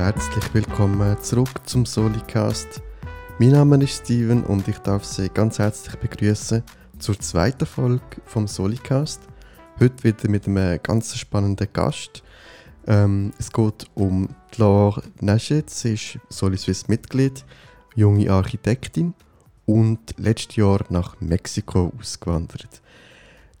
[0.00, 2.80] Herzlich willkommen zurück zum Solicast.
[3.38, 6.62] Mein Name ist Steven und ich darf Sie ganz herzlich begrüßen
[6.98, 9.20] zur zweiten Folge vom Solicast.
[9.78, 12.22] Heute wieder mit einem ganz spannenden Gast.
[12.86, 15.68] Ähm, es geht um Laure Neschet.
[15.68, 17.44] Sie ist SoliSwiss Mitglied,
[17.94, 19.12] junge Architektin
[19.66, 22.80] und letztes Jahr nach Mexiko ausgewandert.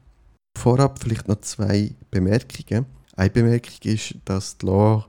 [0.59, 2.85] Vorab vielleicht noch zwei Bemerkungen.
[3.17, 5.07] Eine Bemerkung ist, dass die Law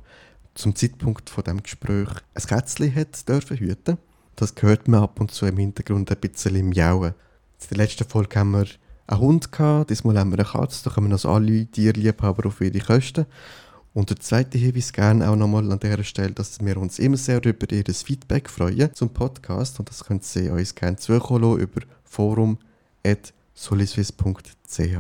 [0.56, 3.98] zum Zeitpunkt von dem Gespräch ein Kätzchen hat dürfen hüten.
[4.38, 7.16] Das hört man ab und zu im Hintergrund ein bisschen miauen.
[7.60, 8.68] In der letzten Folge haben wir
[9.08, 12.78] einen Hund gehabt, diesmal haben wir eine Katze, da kommen also alle Tierliebhaber auf ihre
[12.78, 13.26] Kosten.
[13.96, 17.44] Und der zweite Hinweis gerne auch nochmal an dieser Stelle, dass wir uns immer sehr
[17.44, 24.98] über Ihr Feedback freuen zum Podcast und das können Sie uns gerne zukommen über forum.soliswiss.ch.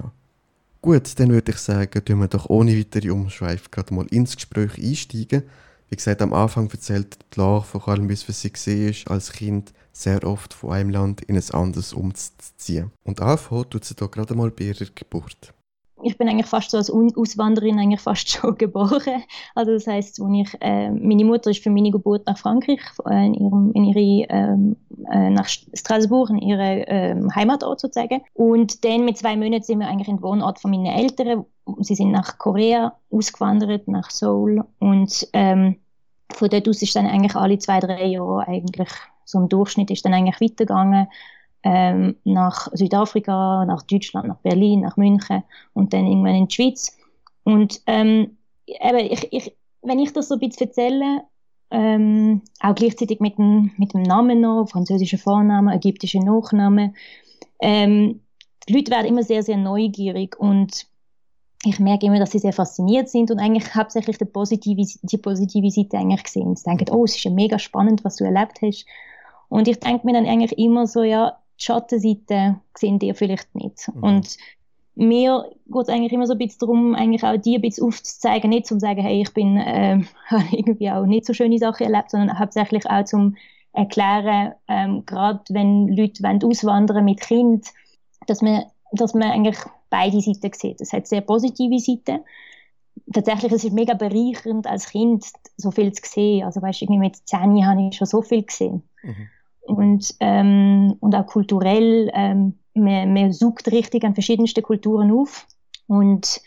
[0.82, 4.84] Gut, dann würde ich sagen, tun wir doch ohne weitere Umschweife gerade mal ins Gespräch
[4.84, 5.44] einsteigen.
[5.90, 9.74] Wie gesagt, am Anfang erzählt Lara vor allem, wie es für sie war, als Kind
[9.94, 12.92] sehr oft von einem Land in ein anderes umzuziehen.
[13.04, 15.54] Und anfangen tut sie da gerade mal bei ihrer Geburt
[16.04, 19.24] ich bin eigentlich fast so als Auswanderin eigentlich fast schon geboren.
[19.56, 23.26] Also das heißt, wo ich äh, meine Mutter ist für meine Geburt nach Frankreich äh,
[23.26, 24.76] in, ihrem, in ihre ähm,
[25.12, 28.22] äh, nach Strasbourg in ihre ähm, Heimatort sozusagen.
[28.34, 31.46] Und dann mit zwei Monaten sind wir eigentlich in den Wohnort von meinen Eltern.
[31.80, 35.78] Sie sind nach Korea ausgewandert, nach Seoul und ähm,
[36.32, 38.90] von dort aus ist dann eigentlich alle zwei drei Jahre eigentlich
[39.26, 41.08] so im Durchschnitt ist dann eigentlich weitergegangen
[41.64, 46.98] ähm, nach Südafrika, nach Deutschland, nach Berlin, nach München und dann irgendwann in die Schweiz.
[47.44, 51.24] Und ähm, eben, ich, ich, wenn ich das so ein bisschen erzähle,
[51.72, 56.94] ähm, auch gleichzeitig mit dem, mit dem Namen noch, französischer Vorname, ägyptischer Nachname,
[57.60, 58.22] ähm,
[58.68, 60.88] die Leute werden immer sehr, sehr neugierig und
[61.64, 65.72] ich merke immer, dass sie sehr fasziniert sind und eigentlich hauptsächlich die positive, die positive
[65.72, 66.56] Seite eigentlich sehen.
[66.56, 68.86] Sie denken, oh, es ist ja mega spannend, was du erlebt hast.
[69.50, 73.88] Und ich denke mir dann eigentlich immer so, ja, die Schattenseite sehen die vielleicht nicht.
[73.94, 74.04] Mhm.
[74.04, 74.38] Und
[74.96, 78.50] mir geht es eigentlich immer so ein bisschen darum, eigentlich auch die ein bisschen aufzuzeigen,
[78.50, 80.02] nicht zum sagen, hey, ich bin, äh,
[80.52, 83.36] irgendwie auch nicht so schöne Sachen erlebt, sondern hauptsächlich auch zum
[83.74, 87.68] erklären, ähm, gerade wenn Leute wollen auswandern mit Kind,
[88.26, 89.58] dass man, dass man eigentlich
[89.92, 90.82] beide Seiten sieht.
[90.82, 92.24] Es hat sehr positive Seiten.
[93.14, 96.44] Tatsächlich, es ist mega bereichernd als Kind, so viel zu sehen.
[96.44, 98.82] Also, weißt, irgendwie mit 10 habe ich schon so viel gesehen.
[99.04, 99.28] Mhm
[99.68, 105.48] und, ähm, und auch kulturell, ähm, man, man sucht richtig an verschiedensten Kulturen auf
[105.88, 106.42] und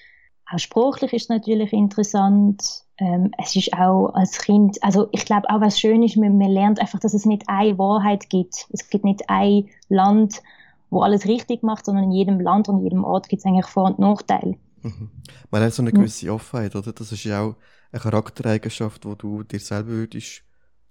[0.52, 2.84] auch sprachlich ist es natürlich interessant.
[2.98, 6.50] Ähm, es ist auch als Kind, also ich glaube auch was schön ist, man, man
[6.50, 8.66] lernt einfach, dass es nicht eine Wahrheit gibt.
[8.70, 10.42] Es gibt nicht ein Land,
[10.90, 13.66] wo alles richtig macht, sondern in jedem Land und in jedem Ort gibt es eigentlich
[13.66, 14.56] Vor- und Nachteile.
[14.82, 15.10] Mhm.
[15.50, 16.92] Man hat so eine gewisse Offenheit, oder?
[16.92, 17.54] Das ist ja auch
[17.92, 20.42] eine Charaktereigenschaft, die du dir selber würdest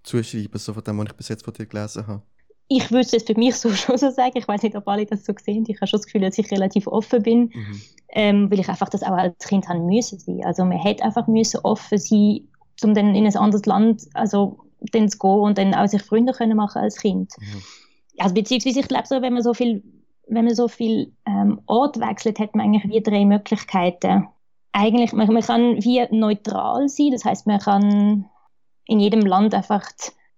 [0.10, 2.22] zuschreiben, so von dem, was ich bis jetzt von dir gelesen habe?
[2.68, 4.38] Ich würde es für mich so schon so sagen.
[4.38, 5.66] Ich weiß nicht, ob alle das so sehen.
[5.68, 7.82] Ich habe schon das Gefühl, dass ich relativ offen bin, mhm.
[8.10, 10.42] ähm, weil ich einfach das auch als Kind haben müssen sein.
[10.44, 12.48] Also man hätte einfach müssen offen sein,
[12.84, 14.60] um dann in ein anderes Land, also
[14.92, 17.32] dann zu gehen und dann auch sich Freunde können machen als Kind.
[17.40, 17.62] Mhm.
[18.20, 19.84] Also beziehungsweise ich glaube so, wenn man so viel,
[20.28, 24.28] wenn man so viel ähm, Ort wechselt, hat man eigentlich wie drei Möglichkeiten.
[24.72, 28.30] Eigentlich, man, man kann wie neutral sein, das heißt, man kann
[28.90, 29.84] in jedem Land einfach,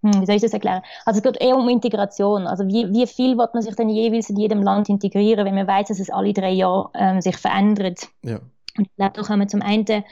[0.02, 0.82] hm, wie soll ich das erklären?
[1.06, 2.48] Also es geht eher um Integration.
[2.48, 5.68] Also wie, wie viel wird man sich denn jeweils in jedem Land integrieren, wenn man
[5.68, 8.10] weiß, dass es alle drei Jahre ähm, sich verändert?
[8.24, 8.40] Ja.
[8.78, 10.04] Und ich glaube, da kann man zum einen kann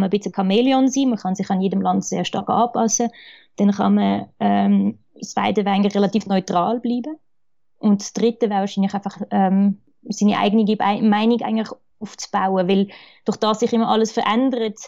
[0.00, 3.10] man ein bisschen Chamäleon sein, man kann sich an jedem Land sehr stark anpassen.
[3.56, 7.18] Dann kann man ähm, das zweite wäre eigentlich relativ neutral bleiben.
[7.78, 10.64] Und das dritte wäre wahrscheinlich einfach ähm, seine eigene
[11.02, 12.88] Meinung eigentlich aufzubauen, weil
[13.24, 14.78] durch das sich immer alles verändert,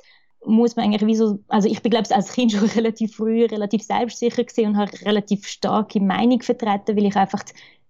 [0.45, 3.45] muss man eigentlich wie so, also ich bin glaube ich als Kind schon relativ früh
[3.45, 7.43] relativ selbstsicher gesehen und habe relativ starke Meinung vertreten, weil ich einfach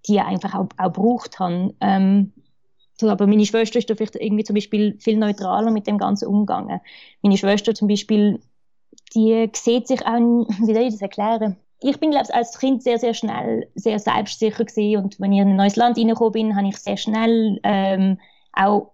[0.07, 1.75] die einfach auch, auch gebraucht habe.
[1.81, 2.33] Ähm,
[3.03, 6.81] aber meine Schwester ist da vielleicht irgendwie zum Beispiel viel neutraler mit dem Ganzen umgegangen.
[7.23, 8.41] Meine Schwester zum Beispiel,
[9.15, 11.57] die sieht sich auch, wie soll ich das erklären?
[11.81, 15.41] Ich bin, glaube ich, als Kind sehr, sehr schnell sehr selbstsicher gewesen und wenn ich
[15.41, 18.19] in ein neues Land reingekommen bin, habe ich sehr schnell ähm,
[18.53, 18.93] auch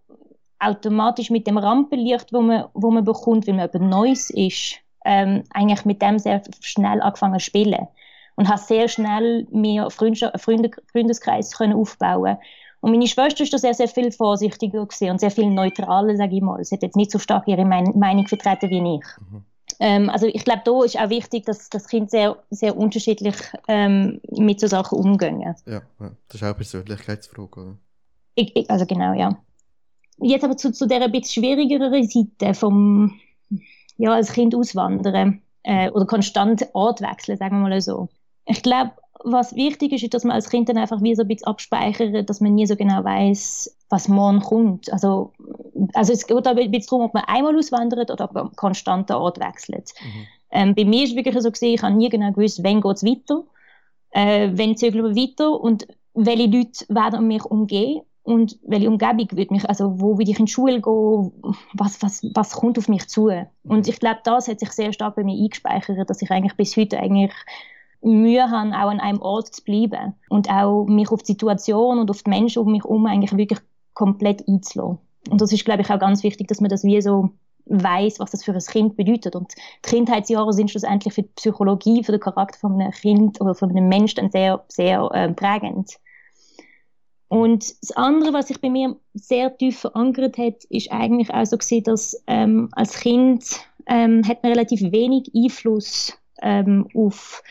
[0.64, 5.44] automatisch mit dem Rampenlicht, wo man, wo man bekommt, wenn man etwas Neues ist, ähm,
[5.50, 7.88] eigentlich mit dem sehr schnell angefangen zu spielen
[8.37, 12.38] und habe sehr schnell mir Freunde, Freundeskreis können aufbauen
[12.84, 16.37] und meine Schwester ist da sehr, sehr viel vorsichtiger gewesen und sehr viel neutraler, sage
[16.37, 16.62] ich mal.
[16.62, 19.05] Sie hat jetzt nicht so stark ihre Meinung vertreten wie ich.
[19.20, 19.44] Mhm.
[19.81, 23.37] Ähm, also ich glaube, da ist auch wichtig, dass das Kind sehr, sehr unterschiedlich
[23.69, 25.40] ähm, mit so Sachen umgehen.
[25.40, 25.81] Ja, ja,
[26.28, 27.61] das ist auch eine Persönlichkeitsfrage.
[27.61, 27.78] Oder?
[28.34, 29.34] Ich, ich, also genau, ja.
[30.19, 33.19] Jetzt aber zu, zu der ein bisschen schwierigeren Seite vom
[33.96, 38.08] ja, als Kind auswandern äh, oder konstant Ort wechseln, sagen wir mal so.
[38.46, 38.93] Ich glaube,
[39.25, 42.28] was wichtig ist, ist, dass man als Kind dann einfach wie so ein bisschen abspeichert,
[42.28, 44.93] dass man nie so genau weiß, was morgen kommt.
[44.93, 45.32] Also,
[45.94, 49.16] also es geht ein bisschen darum, ob man einmal auswandert oder ob man konstant den
[49.16, 49.93] Ort wechselt.
[50.02, 50.26] Mhm.
[50.50, 52.96] Ähm, bei mir ist es wirklich so gesehen, ich habe nie genau gewusst, wann geht
[52.96, 53.44] es weiter,
[54.11, 59.50] äh, wann zögern wir weiter und welche Leute werden mich umgehen und welche Umgebung wird
[59.50, 61.32] mich, also wo will ich in die Schule gehen,
[61.75, 63.31] was, was, was kommt auf mich zu.
[63.65, 66.75] Und ich glaube, das hat sich sehr stark bei mir eingespeichert, dass ich eigentlich bis
[66.76, 67.32] heute eigentlich
[68.00, 72.11] Mühe habe, auch an einem Ort zu bleiben und auch mich auf die Situation und
[72.11, 73.61] auf die Menschen um mich herum eigentlich wirklich
[73.93, 74.99] komplett einzulassen.
[75.31, 77.31] Und das ist, glaube ich, auch ganz wichtig, dass man das wie so
[77.67, 79.37] weiß, was das für ein Kind bedeutet.
[79.37, 79.53] Und
[79.85, 83.71] die Kindheitsjahre sind schlussendlich für die Psychologie, für den Charakter von einem Kind oder von
[83.71, 85.99] einem Menschen sehr, sehr äh, prägend.
[87.29, 91.56] Und das andere, was sich bei mir sehr tief verankert hat, ist eigentlich auch so
[91.56, 93.44] gesehen, dass ähm, als Kind
[93.87, 96.12] ähm, hat man relativ wenig Einfluss
[96.43, 97.43] ähm, auf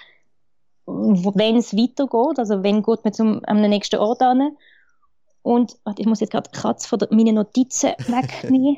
[0.85, 4.57] wenn es weitergeht, also wenn geht man zum am nächsten Ort an.
[5.41, 8.77] Und warte, ich muss jetzt gerade Katz von meinen Notizen wegnehmen.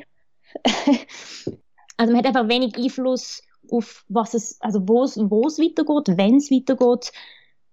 [1.96, 6.16] also man hat einfach wenig Einfluss auf was es, also wo es, wo es weitergeht,
[6.16, 7.12] wenn es weitergeht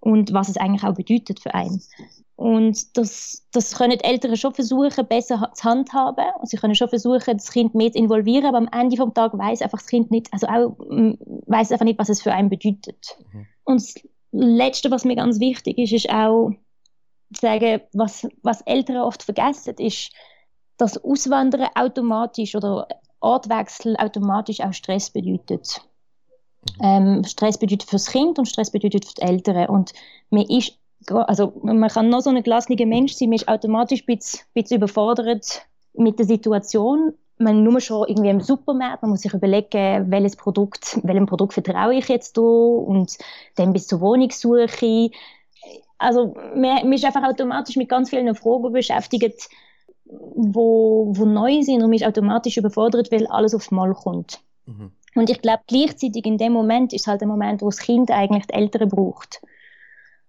[0.03, 1.81] und was es eigentlich auch bedeutet für einen.
[2.35, 6.25] Und das, das können die Eltern schon versuchen, besser zu handhaben.
[6.39, 9.39] Und sie können schon versuchen, das Kind mehr zu involvieren, aber am Ende des Tages
[9.39, 10.75] weiß einfach das Kind nicht, also auch,
[11.47, 13.17] weiß einfach nicht, was es für einen bedeutet.
[13.31, 13.47] Mhm.
[13.63, 13.95] Und das
[14.33, 16.51] Letzte, was mir ganz wichtig ist, ist auch
[17.33, 20.11] zu sagen, was, was Eltern oft vergessen, ist,
[20.75, 22.89] dass Auswandern automatisch oder
[23.21, 25.81] Ortwechsel automatisch auch Stress bedeutet.
[26.81, 29.67] Ähm, Stress bedeutet fürs Kind und Stress bedeutet für die Eltern.
[29.67, 29.93] Und
[30.29, 30.77] man ist,
[31.09, 34.77] also man kann noch so ein glasniger Mensch sein, man ist automatisch ein bisschen, bisschen
[34.77, 40.35] überfordert mit der Situation man nur schon irgendwie im Supermarkt, man muss sich überlegen, welches
[40.35, 43.17] Produkt, welchem Produkt vertraue ich jetzt da und
[43.55, 45.11] dann bis zur Wohnungssuche.
[45.97, 49.49] Also man, man ist einfach automatisch mit ganz vielen Fragen beschäftigt,
[50.05, 54.39] wo, wo neu sind und man ist automatisch überfordert, weil alles aufs Mal kommt.
[54.65, 54.91] Mhm.
[55.15, 58.47] Und ich glaube, gleichzeitig in dem Moment ist halt der Moment, wo das Kind eigentlich
[58.47, 59.41] die Eltern braucht.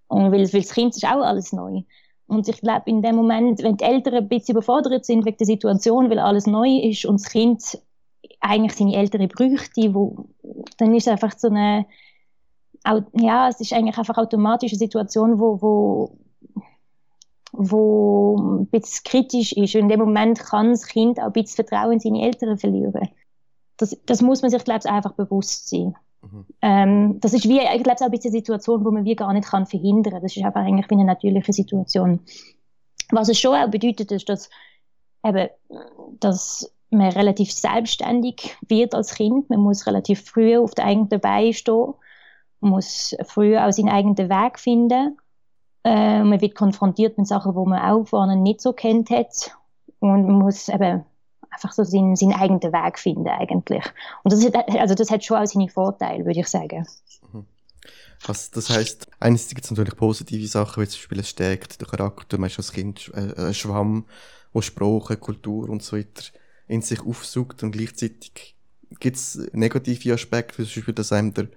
[0.09, 1.83] Und weil, weil das Kind ist auch alles neu.
[2.27, 5.47] Und ich glaube, in dem Moment, wenn die Eltern ein bisschen überfordert sind wegen der
[5.47, 7.79] Situation, weil alles neu ist und das Kind
[8.41, 10.27] eigentlich seine Eltern bräuchte, wo,
[10.79, 11.87] dann ist es einfach so eine,
[13.15, 16.19] ja, es ist eigentlich einfach automatisch eine Situation, wo, wo,
[17.53, 19.75] wo ein bisschen kritisch ist.
[19.75, 23.09] Und in dem Moment kann das Kind auch ein bisschen Vertrauen in seine Eltern verlieren.
[23.77, 25.97] Das, das muss man sich, glaube ich, einfach bewusst sein.
[26.23, 26.47] Mhm.
[26.63, 29.33] Ähm, das ist wie, ich glaube, auch ein bisschen eine Situation, wo man wie gar
[29.33, 30.23] nicht kann verhindern kann.
[30.23, 32.21] Das ist einfach eigentlich wie eine natürliche Situation.
[33.11, 34.49] Was es schon auch bedeutet, ist, dass,
[35.25, 35.49] eben,
[36.21, 39.51] dass man relativ selbstständig wird als Kind.
[39.51, 41.95] Man muss relativ früh auf den eigenen Beinen stehen.
[42.61, 45.19] Man muss früh auch seinen eigenen Weg finden.
[45.85, 49.51] Äh, man wird konfrontiert mit Sachen, die man auch vorne nicht so kennt hat.
[50.01, 51.05] Und man muss eben
[51.55, 53.85] einfach so seinen, seinen eigenen Weg finden eigentlich.
[54.23, 56.87] Und das hat, also das hat schon auch seine Vorteile, würde ich sagen.
[57.33, 57.47] Mhm.
[58.27, 61.89] Also das heisst, eines gibt es natürlich positive Sachen, wie zum Beispiel es stärkt den
[61.89, 64.07] Charakter, man ist als Kind äh, ein Schwamm,
[64.53, 66.25] wo Sprache, Kultur und so weiter
[66.67, 68.57] in sich aufsucht und gleichzeitig
[69.01, 71.49] gibt es negative Aspekte, wie zum Beispiel, dass einem der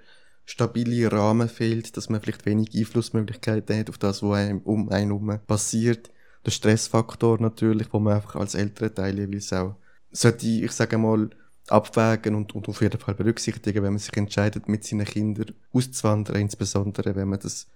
[0.46, 5.12] stabile Rahmen fehlt, dass man vielleicht wenig Einflussmöglichkeiten hat auf das, was einem um einen
[5.12, 6.10] herum passiert.
[6.46, 9.76] Der Stressfaktor natürlich, wo man einfach als ältere Teil jeweils auch
[10.12, 11.30] sollte ich, ich sage mal,
[11.68, 16.38] abwägen und, und auf jeden Fall berücksichtigen, wenn man sich entscheidet, mit seinen Kindern auszuwandern,
[16.38, 17.68] insbesondere wenn man das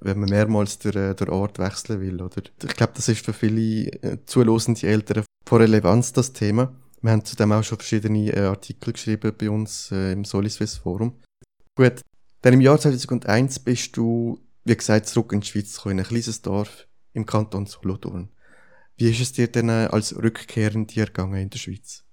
[0.00, 2.20] wenn man mehrmals den, äh, den Ort wechseln will.
[2.20, 2.42] Oder?
[2.62, 6.74] Ich glaube, das ist für viele äh, zulosende Eltern von Relevanz, das Thema.
[7.00, 11.14] Wir haben zudem auch schon verschiedene äh, Artikel geschrieben bei uns äh, im Soliswiss Forum.
[11.76, 12.02] Gut,
[12.42, 16.08] dann im Jahr 2001 bist du, wie gesagt, zurück in die Schweiz gekommen, in ein
[16.08, 18.30] kleines Dorf im Kanton Solothurn.
[18.98, 22.04] Wie ist es dir denn äh, als Rückkehrende ergangen in der Schweiz?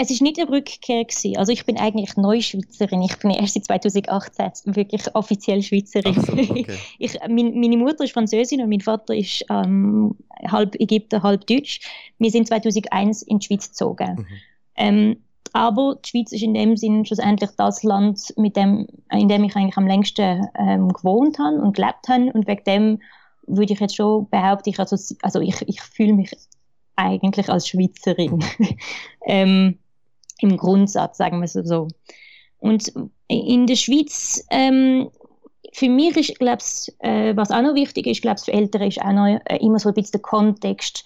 [0.00, 1.36] Es ist nicht eine Rückkehr gewesen.
[1.36, 3.02] Also ich bin eigentlich Neuschweizerin.
[3.02, 6.14] Ich bin erst seit 2018 wirklich offiziell Schweizerin.
[6.14, 6.78] So, okay.
[6.98, 11.80] ich, mein, meine Mutter ist Französin und mein Vater ist ähm, halb Ägypter, halb Deutsch.
[12.18, 14.14] Wir sind 2001 in die Schweiz gezogen.
[14.16, 14.26] Mhm.
[14.76, 15.16] Ähm,
[15.52, 19.56] aber die Schweiz ist in dem Sinn schlussendlich das Land, mit dem, in dem ich
[19.56, 22.32] eigentlich am längsten ähm, gewohnt habe und gelebt habe.
[22.32, 22.98] Und wegen dem
[23.48, 26.30] würde ich jetzt schon behaupten, ich, also, also ich, ich fühle mich
[26.96, 28.36] eigentlich als Schweizerin.
[28.58, 28.68] Mhm.
[29.26, 29.78] ähm,
[30.40, 31.88] Im Grundsatz, sagen wir es so.
[32.58, 32.92] Und
[33.28, 35.10] in der Schweiz, ähm,
[35.72, 39.00] für mich ist, glaube ich, äh, was auch noch wichtig ist, glaube für Ältere ist
[39.00, 41.04] auch noch äh, immer so ein bisschen der Kontext,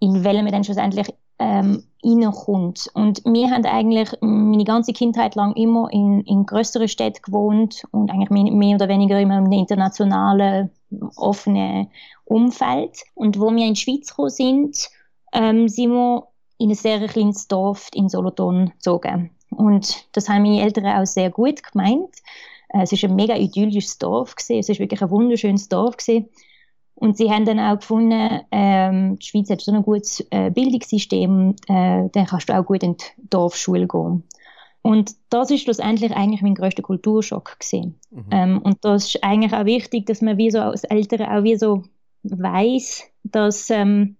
[0.00, 2.88] in welchem man dann schlussendlich ähm, reinkommt.
[2.94, 8.10] Und wir haben eigentlich meine ganze Kindheit lang immer in, in größeren Städten gewohnt und
[8.10, 10.70] eigentlich mehr oder weniger immer im internationalen,
[11.16, 11.88] offenen
[12.24, 13.02] Umfeld.
[13.14, 14.88] Und wo wir in die Schweiz gekommen sind,
[15.32, 19.30] ähm, sind wir in ein sehr kleines Dorf in Solothurn gezogen.
[19.50, 22.14] Und das haben meine Eltern auch sehr gut gemeint.
[22.70, 24.58] Äh, es ist ein mega idyllisches Dorf gewesen.
[24.58, 26.28] Es ist wirklich ein wunderschönes Dorf gewesen.
[26.98, 31.54] Und sie haben dann auch gefunden, ähm, die Schweiz hat so ein gutes äh, Bildungssystem,
[31.68, 34.24] äh, dann kannst du auch gut in die Dorfschule gehen.
[34.80, 38.00] Und das ist schlussendlich eigentlich mein größter Kulturschock gesehen.
[38.10, 38.24] Mhm.
[38.30, 41.56] Ähm, und das ist eigentlich auch wichtig, dass man wie so als Eltern auch wie
[41.56, 41.82] so
[42.22, 44.16] weiß, dass ähm,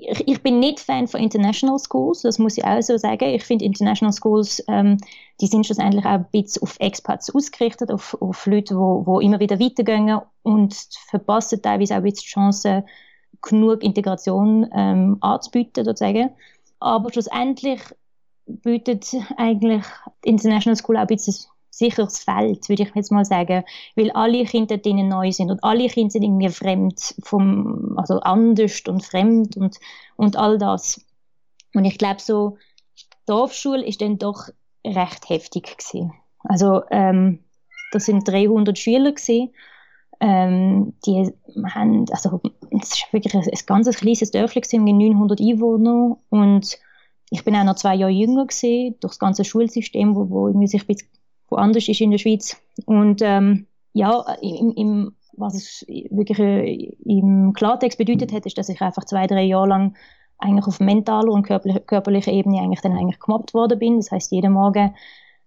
[0.00, 3.34] ich, ich, bin nicht Fan von International Schools, das muss ich auch so sagen.
[3.34, 4.96] Ich finde International Schools, ähm,
[5.40, 9.20] die sind schlussendlich auch ein bisschen auf Expats ausgerichtet, auf, auf Leute, die wo, wo
[9.20, 10.74] immer wieder weitergehen und
[11.08, 12.84] verpassen teilweise auch ein bisschen die Chance,
[13.42, 16.30] genug Integration ähm, anzubieten, sozusagen.
[16.78, 17.80] Aber schlussendlich
[18.46, 19.84] bietet eigentlich
[20.24, 21.34] International School auch ein bisschen
[21.70, 23.64] sicheres Feld, würde ich jetzt mal sagen,
[23.96, 28.82] weil alle Kinder dort neu sind und alle Kinder sind irgendwie fremd, vom, also anders
[28.88, 29.78] und fremd und,
[30.16, 31.04] und all das.
[31.74, 32.58] Und ich glaube so,
[33.26, 34.48] Dorfschule ist dann doch
[34.84, 36.12] recht heftig gewesen.
[36.42, 37.44] Also ähm,
[37.92, 39.50] das sind 300 Schüler gewesen.
[40.20, 41.32] Ähm, die
[41.72, 46.78] haben, also es ist wirklich ein, ein ganz kleines Dörfchen mit 900 Einwohnern und
[47.30, 50.66] ich bin auch noch zwei Jahre jünger gewesen, durch das ganze Schulsystem, wo, wo irgendwie
[50.66, 51.08] sich ein bisschen
[51.50, 52.56] woanders ist in der Schweiz.
[52.86, 58.68] Und ähm, ja, im, im, was es wirklich äh, im Klartext bedeutet hat, ist, dass
[58.68, 59.96] ich einfach zwei, drei Jahre lang
[60.38, 63.96] eigentlich auf mentaler und körperlicher, körperlicher Ebene eigentlich dann eigentlich gemobbt worden bin.
[63.96, 64.94] Das heißt, jeden Morgen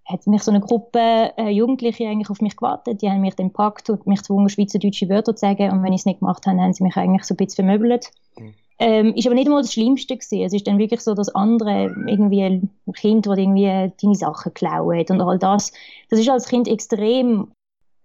[0.06, 3.02] hat mich so eine Gruppe äh, Jugendliche eigentlich auf mich gewartet.
[3.02, 5.72] Die haben mich dann gepackt und mich gezwungen, schweizerdeutsche Wörter zu sagen.
[5.72, 8.12] Und wenn ich es nicht gemacht habe, haben sie mich eigentlich so ein bisschen vermöbelt.
[8.38, 8.54] Mhm.
[8.80, 10.42] Ähm, ist aber nicht einmal das Schlimmste gewesen.
[10.42, 12.62] Es ist dann wirklich so, dass andere irgendwie
[12.96, 15.72] Kind, das irgendwie deine Sachen klauen und all das.
[16.10, 17.52] Das ist als Kind extrem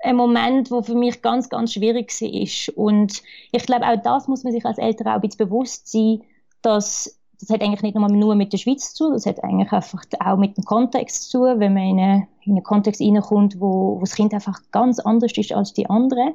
[0.00, 2.84] ein Moment, wo für mich ganz, ganz schwierig war.
[2.84, 3.22] Und
[3.52, 6.22] ich glaube, auch das muss man sich als Eltern auch ein bewusst sein,
[6.62, 10.36] dass das hat eigentlich nicht nur mit der Schweiz zu das hat eigentlich einfach auch
[10.36, 14.16] mit dem Kontext zu wenn man in einen, in einen Kontext reinkommt, wo, wo das
[14.16, 16.34] Kind einfach ganz anders ist als die anderen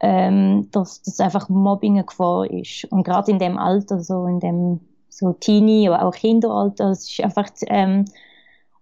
[0.00, 2.84] ähm, dass das einfach Mobbing eine Gefahr ist.
[2.90, 7.20] Und gerade in dem Alter, so in dem so Teenie oder auch Kinderalter, das ist
[7.20, 8.04] einfach, ähm,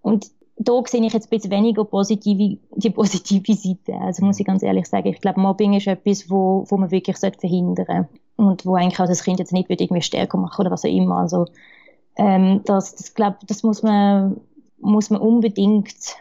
[0.01, 3.95] und da sehe ich jetzt ein bisschen weniger positive, die positive Seite.
[4.01, 7.17] Also muss ich ganz ehrlich sagen, ich glaube, Mobbing ist etwas, wo, wo man wirklich
[7.17, 8.09] verhindern sollte.
[8.37, 11.19] Und wo eigentlich auch das Kind jetzt nicht irgendwie stärker machen oder was auch immer.
[11.19, 11.47] Also,
[12.17, 14.41] ähm, das, das, glaub, das muss man,
[14.81, 16.17] muss man unbedingt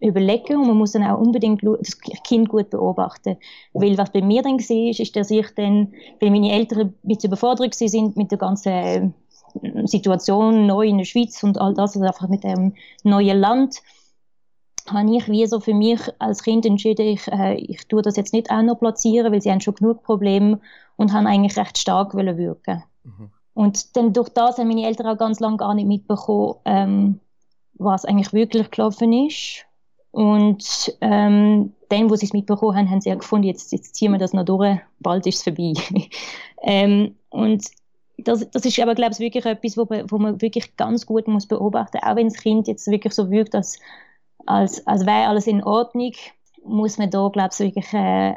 [0.00, 3.36] überlegen und man muss dann auch unbedingt das Kind gut beobachten.
[3.72, 7.28] Weil was bei mir dann war, ist, dass ich dann, weil meine Eltern ein bisschen
[7.28, 12.06] überfordert sind mit der ganzen äh, Situation neu in der Schweiz und all das, also
[12.06, 12.74] einfach mit dem
[13.04, 13.82] neuen Land,
[14.88, 18.32] habe ich wie so für mich als Kind entschieden, ich, äh, ich tue das jetzt
[18.32, 20.60] nicht auch noch platzieren, weil sie haben schon genug Probleme
[20.96, 22.84] und haben eigentlich recht stark wirken.
[23.02, 23.30] Mhm.
[23.54, 27.20] Und dann durch das haben meine Eltern auch ganz lange gar nicht mitbekommen, ähm,
[27.78, 29.66] was eigentlich wirklich gelaufen ist
[30.16, 34.12] und ähm, dann, wo sie es mitbekommen haben, haben sie ja gefunden, jetzt, jetzt ziehen
[34.12, 35.74] wir das noch durch, bald ist es vorbei.
[36.62, 37.66] ähm, und
[38.16, 41.44] das, das ist aber, glaube ich, wirklich etwas, wo, wo man wirklich ganz gut muss
[41.44, 42.10] beobachten muss.
[42.10, 43.78] Auch wenn das Kind jetzt wirklich so wirkt, als,
[44.46, 46.12] als, als wäre alles in Ordnung,
[46.64, 48.36] muss man da, glaube ich, wirklich äh,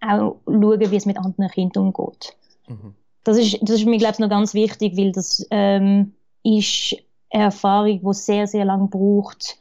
[0.00, 2.36] auch schauen, wie es mit anderen Kindern umgeht.
[2.68, 2.94] Mhm.
[3.24, 6.14] Das, ist, das ist mir, glaube ich, noch ganz wichtig, weil das ähm,
[6.44, 6.94] ist
[7.30, 9.58] eine Erfahrung, die sehr, sehr lange braucht,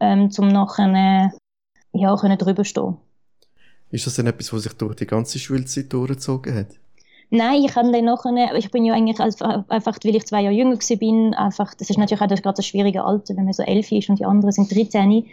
[0.00, 1.32] ähm, um nachher
[1.92, 2.96] ja, können drüber stehen.
[3.90, 6.68] Ist das denn etwas, was sich durch die ganze Schulzeit durchgezogen hat?
[7.30, 10.78] Nein, ich habe dann nachher, ich bin ja eigentlich einfach, weil ich zwei Jahre jünger
[10.98, 13.92] bin, einfach, das ist natürlich auch das, gerade das schwierige Alter, wenn man so elf
[13.92, 15.08] ist und die anderen sind 13.
[15.08, 15.24] Mhm.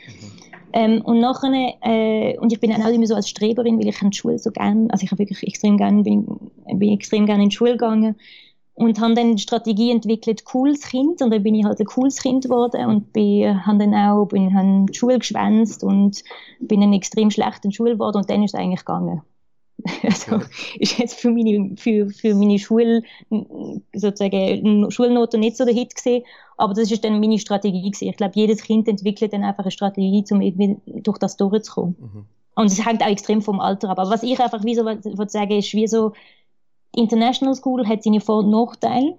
[0.74, 3.98] Ähm, und nachher, äh, und ich bin dann auch immer so als Streberin, weil ich
[3.98, 6.28] die Schule so gerne, also ich habe wirklich extrem gerne, bin
[6.66, 8.16] bin extrem gerne in die Schule gegangen
[8.78, 12.22] und habe dann die Strategie entwickelt, cooles Kind und dann bin ich halt ein cooles
[12.22, 16.24] Kind geworden und bin, dann auch bin, habe die Schule geschwänzt und
[16.60, 19.22] bin dann extrem schlecht in der Schule geworden und dann ist es eigentlich gegangen.
[20.04, 20.42] Also
[20.80, 23.02] ist jetzt für meine, für, für meine Schul,
[23.94, 26.24] sozusagen, Schulnoten nicht so der Hit gesehen,
[26.56, 28.10] aber das ist dann meine Strategie gewesen.
[28.10, 31.96] Ich glaube, jedes Kind entwickelt dann einfach eine Strategie, um irgendwie durch das durchzukommen.
[32.00, 32.26] Mhm.
[32.56, 34.00] Und es hängt auch extrem vom Alter ab.
[34.00, 36.14] Aber was ich einfach wie so würde sagen, ist wie so,
[36.98, 39.18] International School hat seine Vor- und Nachteile.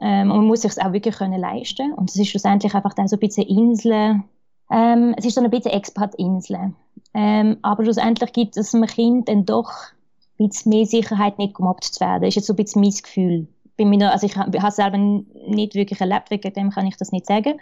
[0.00, 1.92] Ähm, und man muss sich auch wirklich können leisten.
[1.94, 4.22] Und es ist schlussendlich einfach dann so ein bisschen Insel.
[4.70, 6.74] Ähm, es ist so ein bisschen Expat-Insel.
[7.14, 9.70] Ähm, aber schlussendlich gibt es einem Kind dann doch
[10.38, 12.22] ein bisschen mehr Sicherheit, nicht gemobbt zu werden.
[12.22, 13.46] Das ist jetzt so ein bisschen mein Gefühl.
[13.76, 17.12] Bei mir, also ich habe es selber nicht wirklich erlebt, wegen dem kann ich das
[17.12, 17.60] nicht sagen.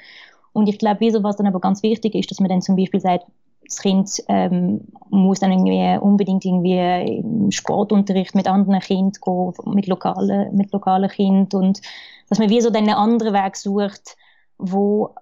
[0.53, 3.27] Und ich glaube, was dann aber ganz wichtig ist, dass man dann zum Beispiel sagt,
[3.73, 9.87] das Kind ähm, muss dann irgendwie unbedingt irgendwie im Sportunterricht mit anderen Kindern gehen, mit
[9.87, 11.81] lokalen, mit lokalen Kindern und
[12.29, 14.17] dass man wie so einen anderen Weg sucht,
[14.59, 15.15] wo,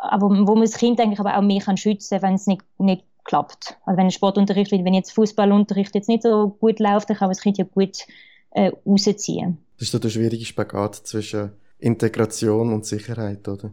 [0.00, 2.62] aber, wo man das Kind eigentlich aber auch mehr kann schützen kann, wenn es nicht,
[2.78, 3.76] nicht klappt.
[3.84, 7.42] Also wenn Sportunterricht, wenn jetzt Fußballunterricht jetzt nicht so gut läuft, dann kann man das
[7.42, 8.06] Kind ja gut
[8.50, 9.58] äh, rausziehen.
[9.76, 13.70] Das ist so der schwierige Spagat zwischen Integration und Sicherheit, oder?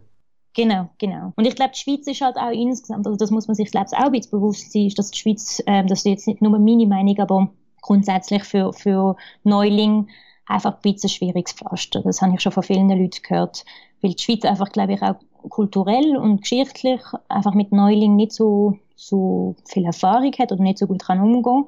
[0.55, 1.33] Genau, genau.
[1.35, 3.75] Und ich glaube, die Schweiz ist halt auch insgesamt, also das muss man sich ich
[3.75, 6.87] auch ein bisschen bewusst sein, dass die Schweiz, ähm, das ist jetzt nicht nur meine
[6.87, 7.49] Meinung, aber
[7.81, 10.07] grundsätzlich für, für Neulinge
[10.47, 12.01] einfach ein bisschen schwieriges Pflaster.
[12.01, 13.65] Das habe ich schon von vielen Leuten gehört,
[14.01, 15.15] weil die Schweiz einfach, glaube ich, auch
[15.49, 20.87] kulturell und geschichtlich einfach mit Neulingen nicht so, so viel Erfahrung hat oder nicht so
[20.87, 21.65] gut kann umgehen.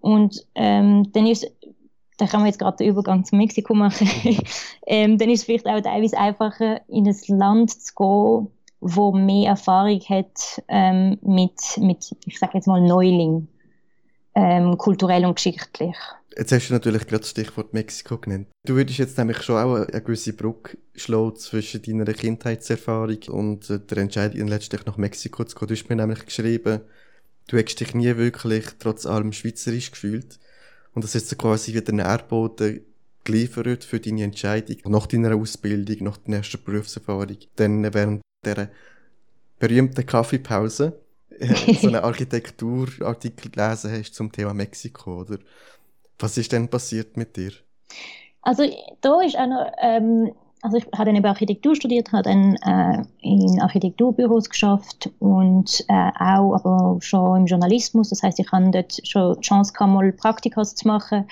[0.00, 1.50] Und ähm, dann ist
[2.20, 4.08] da kann man jetzt gerade den Übergang zu Mexiko machen,
[4.86, 8.48] ähm, dann ist es vielleicht auch teilweise einfacher, in ein Land zu gehen,
[8.80, 13.48] wo mehr Erfahrung hat ähm, mit, mit, ich sage jetzt mal, Neuling,
[14.34, 15.96] ähm, kulturell und geschichtlich.
[16.36, 18.48] Jetzt hast du natürlich gerade das Stichwort Mexiko genannt.
[18.64, 23.80] Du würdest jetzt nämlich schon auch eine gewisse Brücke schlagen zwischen deiner Kindheitserfahrung und äh,
[23.80, 25.68] der Entscheidung, letztlich nach Mexiko zu gehen.
[25.68, 26.82] Du hast mir nämlich geschrieben,
[27.48, 30.38] du hättest dich nie wirklich trotz allem schweizerisch gefühlt.
[30.94, 32.80] Und das ist so quasi wieder ein Nährboden
[33.24, 37.36] geliefert für deine Entscheidung nach deiner Ausbildung, nach deiner ersten Berufserfahrung.
[37.56, 38.70] Dann während der
[39.58, 41.00] berühmten Kaffeepause
[41.38, 45.38] äh, so einen Architekturartikel gelesen hast zum Thema Mexiko, oder?
[46.18, 47.52] Was ist denn passiert mit dir?
[48.42, 48.64] Also
[49.00, 53.02] da ist auch noch, ähm, also ich habe dann eben Architektur studiert, habe dann äh,
[53.22, 58.10] in Architekturbüros geschafft und äh, auch aber schon im Journalismus.
[58.10, 61.26] Das heißt, ich habe dort schon die Chance gehabt, mal Praktika zu machen,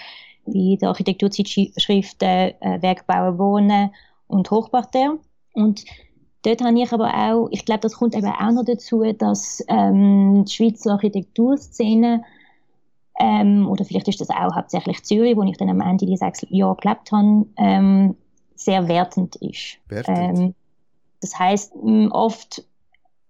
[0.46, 3.90] wie der Architekturzeitschriften äh, Werkbauen Wohnen
[4.28, 5.18] und Hochparterre.
[5.52, 5.84] Und
[6.42, 10.44] dort habe ich aber auch, ich glaube, das kommt eben auch noch dazu, dass ähm,
[10.46, 12.22] die Schweizer Architekturszene
[13.20, 16.46] ähm, oder vielleicht ist das auch hauptsächlich Zürich, wo ich dann am Ende dieser sechs
[16.48, 18.16] Jahre gelebt habe, ähm,
[18.58, 19.78] sehr wertend ist.
[19.88, 20.38] Wertend.
[20.38, 20.54] Ähm,
[21.20, 21.72] das heißt,
[22.10, 22.64] oft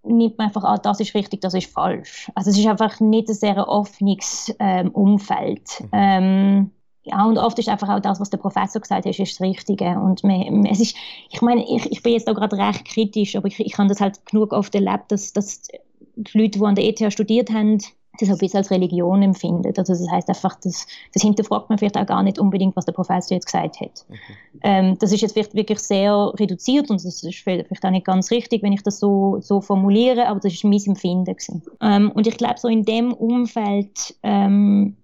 [0.03, 2.31] nimmt man einfach an, das ist richtig, das ist falsch.
[2.35, 5.81] Also es ist einfach nicht ein sehr offenes ähm, Umfeld.
[5.81, 5.89] Mhm.
[5.93, 6.71] Ähm,
[7.05, 9.99] ja, und oft ist einfach auch das, was der Professor gesagt hat, ist das Richtige.
[9.99, 10.97] Und man, es ist,
[11.31, 14.01] ich meine, ich, ich bin jetzt da gerade recht kritisch, aber ich, ich habe das
[14.01, 15.63] halt genug oft erlebt, dass, dass
[16.17, 17.79] die Leute, die an der ETH studiert haben,
[18.21, 19.79] das ein bisschen als Religion empfindet.
[19.79, 22.93] Also das heißt einfach, das, das hinterfragt man vielleicht auch gar nicht unbedingt, was der
[22.93, 24.05] Professor jetzt gesagt hat.
[24.09, 24.19] Okay.
[24.63, 28.31] Ähm, das ist jetzt vielleicht wirklich sehr reduziert und das ist vielleicht auch nicht ganz
[28.31, 31.37] richtig, wenn ich das so, so formuliere, aber das ist mein Empfinden.
[31.81, 34.97] Ähm, und ich glaube, so in dem Umfeld ähm,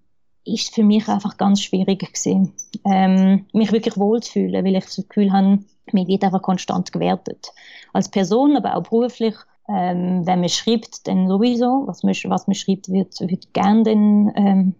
[0.44, 2.52] ist für mich einfach ganz schwierig gewesen,
[2.84, 5.58] ähm, mich wirklich wohlzufühlen, weil ich das Gefühl habe,
[5.92, 7.52] mir wird einfach konstant gewertet.
[7.92, 9.34] Als Person, aber auch beruflich
[9.68, 11.84] ähm, wenn man schreibt, dann sowieso.
[11.86, 14.74] Was man, was man schreibt, wird, wird gern dann ähm,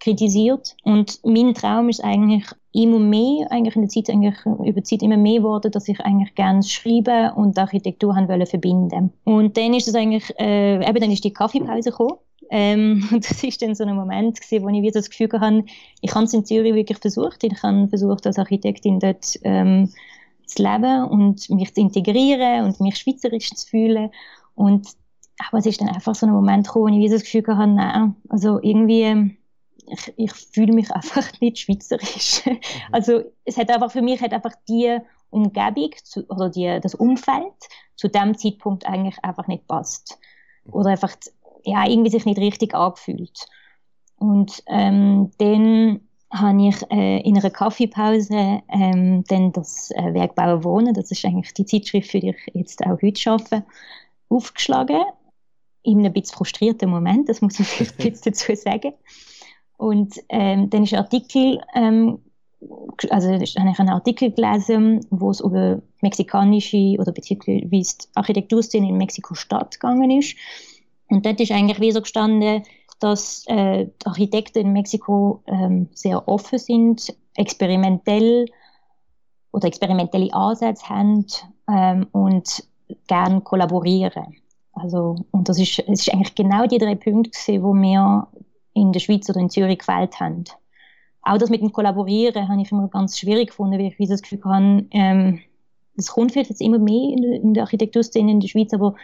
[0.00, 0.76] kritisiert.
[0.82, 5.02] Und mein Traum ist eigentlich immer mehr, eigentlich in der Zeit, eigentlich über die Zeit
[5.02, 9.12] immer mehr geworden, dass ich eigentlich gerne schreiben und Architektur haben wollen verbinden.
[9.24, 12.18] Und dann ist es eigentlich, äh, eben dann ist die Kaffeepause gekommen.
[12.50, 15.64] Ähm, und das ist dann so ein Moment gewesen, wo ich wieder das Gefühl hatte,
[16.02, 17.44] ich habe es in Zürich wirklich versucht.
[17.44, 19.90] Ich habe versucht, als Architektin dort ähm,
[20.46, 24.10] zu leben und mich zu integrieren und mich schweizerisch zu fühlen.
[24.54, 24.88] Und
[25.38, 28.14] aber es ist dann einfach so ein Moment gekommen, wo ich das Gefühl hatte, nein,
[28.28, 29.36] also irgendwie,
[29.86, 32.44] ich, ich fühle mich einfach nicht schweizerisch.
[32.46, 32.58] Mhm.
[32.92, 34.98] Also es hat einfach für mich hat einfach die
[35.30, 37.54] Umgebung zu, oder die, das Umfeld
[37.96, 40.18] zu dem Zeitpunkt eigentlich einfach nicht passt.
[40.64, 40.74] Mhm.
[40.74, 41.16] Oder einfach,
[41.64, 43.46] ja, irgendwie sich nicht richtig angefühlt.
[44.16, 46.03] Und ähm, dann
[46.34, 51.24] habe ich äh, in einer Kaffeepause ähm, dann das äh, Werk Bauen Wohnen, das ist
[51.24, 53.64] eigentlich die Zeitschrift, für die ich jetzt auch heute arbeite,
[54.28, 55.02] aufgeschlagen.
[55.82, 58.94] In einem bisschen frustrierten Moment, das muss ich vielleicht dazu sagen.
[59.76, 62.18] Und ähm, dann ist ein Artikel ähm,
[63.10, 68.96] also habe ich einen Artikel gelesen, wo es über mexikanische oder beziehungsweise die Architekturszene in
[68.96, 70.36] Mexiko-Stadt gegangen ist.
[71.08, 72.62] Und dort ist eigentlich wie so gestanden,
[73.00, 78.46] dass äh, Architekten in Mexiko ähm, sehr offen sind, experimentell
[79.52, 81.26] oder experimentelle Ansätze haben
[81.68, 82.64] ähm, und
[83.06, 84.36] gerne kollaborieren.
[84.72, 88.28] Also, und das ist, es ist eigentlich genau die drei Punkte, die wir
[88.74, 90.44] in der Schweiz oder in Zürich gewählt haben.
[91.22, 94.42] Auch das mit dem Kollaborieren habe ich immer ganz schwierig gefunden, weil ich das Gefühl
[94.44, 95.40] habe, ähm,
[95.96, 98.94] das kommt vielleicht jetzt immer mehr in, in der Architekturszene in der Schweiz, aber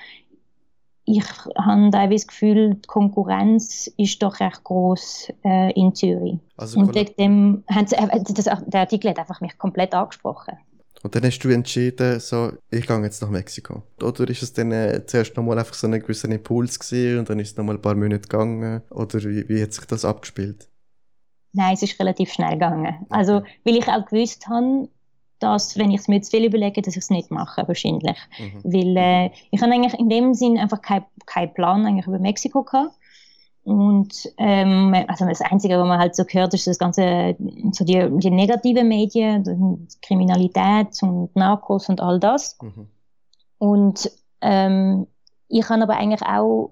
[1.17, 1.25] ich
[1.57, 6.39] habe das Gefühl, die Konkurrenz ist doch recht groß äh, in Zürich.
[6.57, 10.59] Also und wegen dem haben sie, äh, das, der Artikel hat einfach mich komplett angesprochen.
[11.03, 13.83] Und dann hast du entschieden, so, ich gehe jetzt nach Mexiko.
[14.03, 17.39] Oder ist es dann äh, zuerst nochmal einfach so ein gewisser Impuls gewesen und dann
[17.39, 18.83] ist es nochmal ein paar Monate gegangen?
[18.91, 20.69] Oder wie, wie hat sich das abgespielt?
[21.53, 22.87] Nein, es ist relativ schnell gegangen.
[22.87, 23.07] Okay.
[23.09, 24.89] Also, weil ich auch gewusst habe,
[25.41, 28.17] dass, wenn ich es mir zu viel überlege, dass ich es nicht mache, wahrscheinlich.
[28.39, 28.61] Mhm.
[28.65, 32.63] Weil äh, ich habe eigentlich in dem Sinn einfach keinen kein Plan eigentlich über Mexiko
[32.63, 32.95] gehabt.
[33.63, 37.37] Und ähm, also das Einzige, was man halt so gehört, ist das ganze,
[37.73, 42.59] so die, die negativen Medien, Kriminalität und Narcos und all das.
[42.63, 42.89] Mhm.
[43.59, 45.07] Und ähm,
[45.49, 46.71] ich habe aber eigentlich auch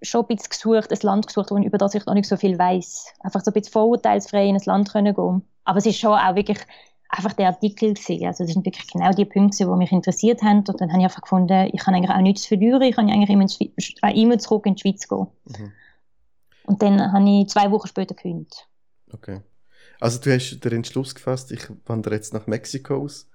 [0.00, 3.14] schon ein bisschen gesucht, ein Land gesucht, über das ich noch nicht so viel weiß.
[3.20, 5.42] Einfach so ein bisschen vorurteilsfrei in ein Land können gehen.
[5.64, 6.58] Aber es ist schon auch wirklich
[7.16, 8.26] einfach der Artikel gewesen.
[8.26, 10.58] Also das sind wirklich genau die Punkte, die mich interessiert haben.
[10.58, 12.82] Und dann habe ich einfach gefunden, ich kann eigentlich auch nichts verlieren.
[12.82, 13.46] Ich kann eigentlich immer,
[14.02, 15.26] äh, immer zurück in die Schweiz gehen.
[15.46, 15.72] Mhm.
[16.66, 18.68] Und dann habe ich zwei Wochen später gekündigt.
[19.12, 19.40] Okay.
[20.00, 23.28] Also du hast den Entschluss gefasst, ich wandere jetzt nach Mexiko aus.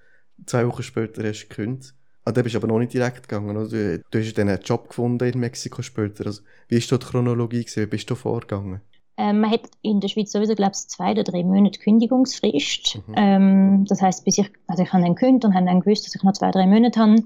[0.45, 1.93] Zwei Wochen später hast du gekündigt.
[2.25, 3.67] Ah, da bist du aber noch nicht direkt gegangen, oder?
[3.67, 6.25] Du, du hast dann einen Job gefunden in Mexiko später.
[6.25, 7.83] Also, wie ist dort die Chronologie gewesen?
[7.83, 8.81] Wie bist du vorgegangen?
[9.19, 12.99] Ähm, man hat in der Schweiz sowieso, glaube ich, zwei oder drei Monate Kündigungsfrist.
[13.05, 13.15] Mhm.
[13.17, 16.15] Ähm, das heißt, bis ich, also ich habe dann gekündigt und habe dann gewusst, dass
[16.15, 17.23] ich noch zwei, drei Monate habe.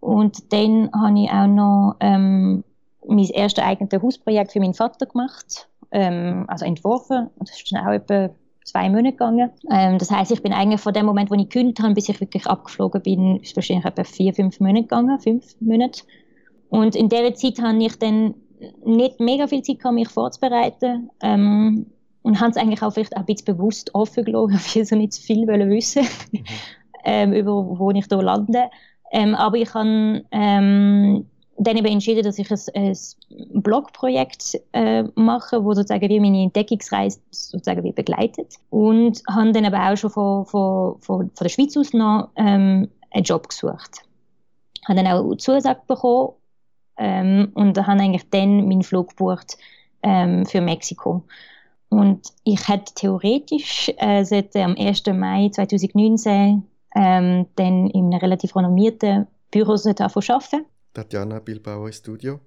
[0.00, 2.64] Und dann habe ich auch noch ähm,
[3.06, 7.30] mein erstes eigenes Hausprojekt für meinen Vater gemacht, ähm, also entworfen.
[7.38, 8.30] Das ist dann auch etwa
[8.64, 9.50] zwei Monate gegangen.
[9.70, 12.20] Ähm, das heißt, ich bin eigentlich von dem Moment, wo ich gekündigt habe, bis ich
[12.20, 16.02] wirklich abgeflogen bin, ist wahrscheinlich etwa vier, fünf Monate gegangen, fünf Monate.
[16.68, 18.34] Und in der Zeit habe ich dann
[18.84, 21.10] nicht mega viel Zeit gehabt, mich vorzubereiten.
[21.22, 21.86] Ähm,
[22.22, 24.96] und haben es eigentlich auch vielleicht auch ein bisschen bewusst offen gelassen, weil ich so
[24.96, 26.44] nicht zu viel wissen mhm.
[27.04, 28.64] ähm, über wo ich hier lande.
[29.12, 31.26] Ähm, aber ich habe ähm,
[31.58, 37.20] dann eben entschieden, dass ich ein, ein Blogprojekt äh, mache, wo sozusagen wie meine Entdeckungsreise
[37.30, 38.54] sozusagen wie begleitet.
[38.70, 42.88] Und habe dann aber auch schon von, von, von, von der Schweiz aus noch ähm,
[43.12, 44.02] einen Job gesucht.
[44.86, 46.30] Habe dann auch Zusage bekommen
[46.96, 49.56] ähm, und habe eigentlich dann meinen Flug gebucht
[50.02, 51.24] ähm, für Mexiko.
[51.88, 55.06] Und ich hätte theoretisch äh, dem 1.
[55.14, 60.64] Mai 2019 ähm, dann in einem relativ renommierten Büro arbeiten.
[60.94, 62.40] Tatjana Bilbao Studio.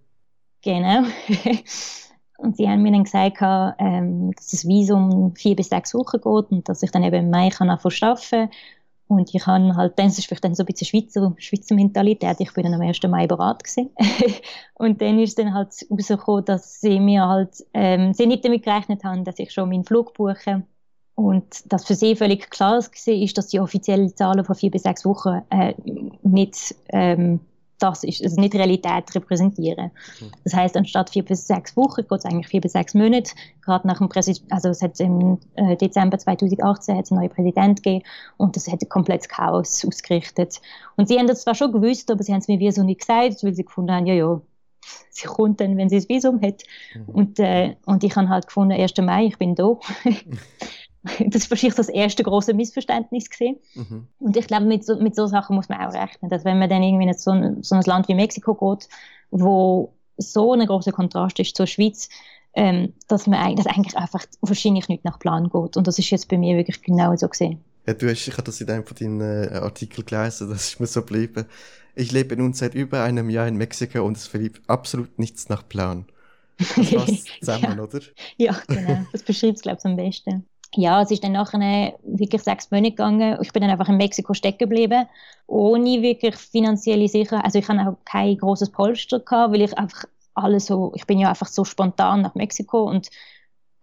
[0.62, 1.03] Genau.
[2.38, 3.38] und sie haben mir dann gesagt,
[3.79, 7.29] ähm, dass das Visum vier bis sechs Wochen geht und dass ich dann eben im
[7.29, 7.89] Mai kann arbeiten
[8.29, 8.49] kann
[9.10, 12.36] und ich habe halt, das ist vielleicht dann so ein bisschen Schweizer, Schweizer Mentalität.
[12.39, 13.02] Ich bin dann am 1.
[13.08, 13.89] Mai bereit gewesen.
[14.76, 19.04] und dann ist dann halt rausgekommen, dass sie mir halt, ähm, sie nicht damit gerechnet
[19.04, 20.62] haben, dass ich schon meinen Flug buche.
[21.15, 24.84] Und dass für sie völlig klar war, ist, dass die offiziellen Zahlen von vier bis
[24.84, 25.74] sechs Wochen äh,
[26.22, 27.39] nicht ähm,
[27.80, 29.92] das ist, also nicht Realität repräsentieren.
[30.20, 30.32] Mhm.
[30.44, 33.32] Das heißt, anstatt vier bis sechs Wochen geht es eigentlich vier bis sechs Monate.
[33.63, 37.32] Gerade nach dem Präsident, also es hat im äh, Dezember 2018 hat es einen neuen
[37.32, 38.06] Präsident gegeben
[38.38, 40.62] und das hat ein komplettes Chaos ausgerichtet.
[40.98, 43.02] Und sie haben das zwar schon gewusst, aber sie haben es mir wie so nicht
[43.02, 44.42] gesagt, weil sie gefunden haben, ja, ja,
[45.10, 46.63] sie kommt dann, wenn sie das Visum hat.
[46.94, 47.10] Mhm.
[47.10, 48.94] Und, äh, und ich habe halt gefunden, 1.
[48.98, 49.78] Mai, ich bin da.
[51.19, 53.25] das ist wahrscheinlich das erste große Missverständnis.
[53.75, 54.07] Mhm.
[54.19, 56.69] Und ich glaube, mit so, mit so Sachen muss man auch rechnen, dass wenn man
[56.69, 58.89] dann irgendwie in so ein, so ein Land wie Mexiko geht,
[59.31, 62.09] wo so ein großer Kontrast ist zur Schweiz,
[62.53, 65.77] ähm, dass man dass eigentlich einfach wahrscheinlich nicht nach Plan geht.
[65.77, 67.62] Und das ist jetzt bei mir wirklich genau so gesehen.
[67.88, 70.79] Ja, du hast, ich habe das in einem von deinen äh, Artikeln gelesen, das ist
[70.79, 71.45] mir so geblieben.
[71.95, 75.67] Ich lebe nun seit über einem Jahr in Mexiko und es verlief absolut nichts nach
[75.67, 76.05] Plan.
[76.75, 77.83] Das passt zusammen, ja.
[77.83, 77.99] oder?
[78.38, 79.05] Ja, genau.
[79.13, 82.91] Das beschreibt es, glaube ich, am besten ja, es ist dann nachher wirklich sechs Monate
[82.91, 83.38] gegangen.
[83.41, 85.08] Ich bin dann einfach in Mexiko stecken geblieben,
[85.47, 87.45] ohne wirklich finanzielle Sicherheit.
[87.45, 90.05] Also ich hatte auch kein großes Polster gehabt, weil ich einfach
[90.36, 93.10] alles so, ich bin ja einfach so spontan nach Mexiko und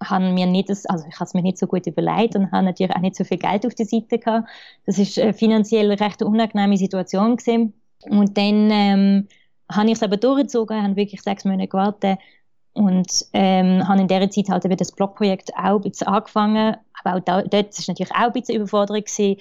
[0.03, 2.67] habe mir nicht das, also ich habe es mir nicht so gut überlegt und habe
[2.67, 4.49] natürlich auch nicht so viel Geld auf der Seite gehabt.
[4.85, 7.73] Das ist äh, finanziell recht unangenehme Situation gewesen.
[8.09, 9.29] Und dann ähm,
[9.71, 12.19] habe ich es aber durchgezogen, habe wirklich sechs Monate gewartet
[12.77, 17.17] und ähm, habe in dieser Zeit halt eben das Blogprojekt auch ein bisschen angefangen, Aber
[17.17, 19.41] auch da, dort war natürlich auch ein bisschen Überforderung, gewesen,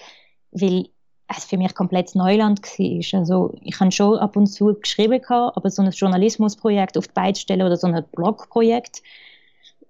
[0.52, 0.88] weil
[1.28, 3.20] es für mich komplett Neuland war.
[3.20, 7.36] Also ich habe schon ab und zu geschrieben, aber so ein Journalismusprojekt auf die Beine
[7.36, 9.02] stellen oder so ein Blogprojekt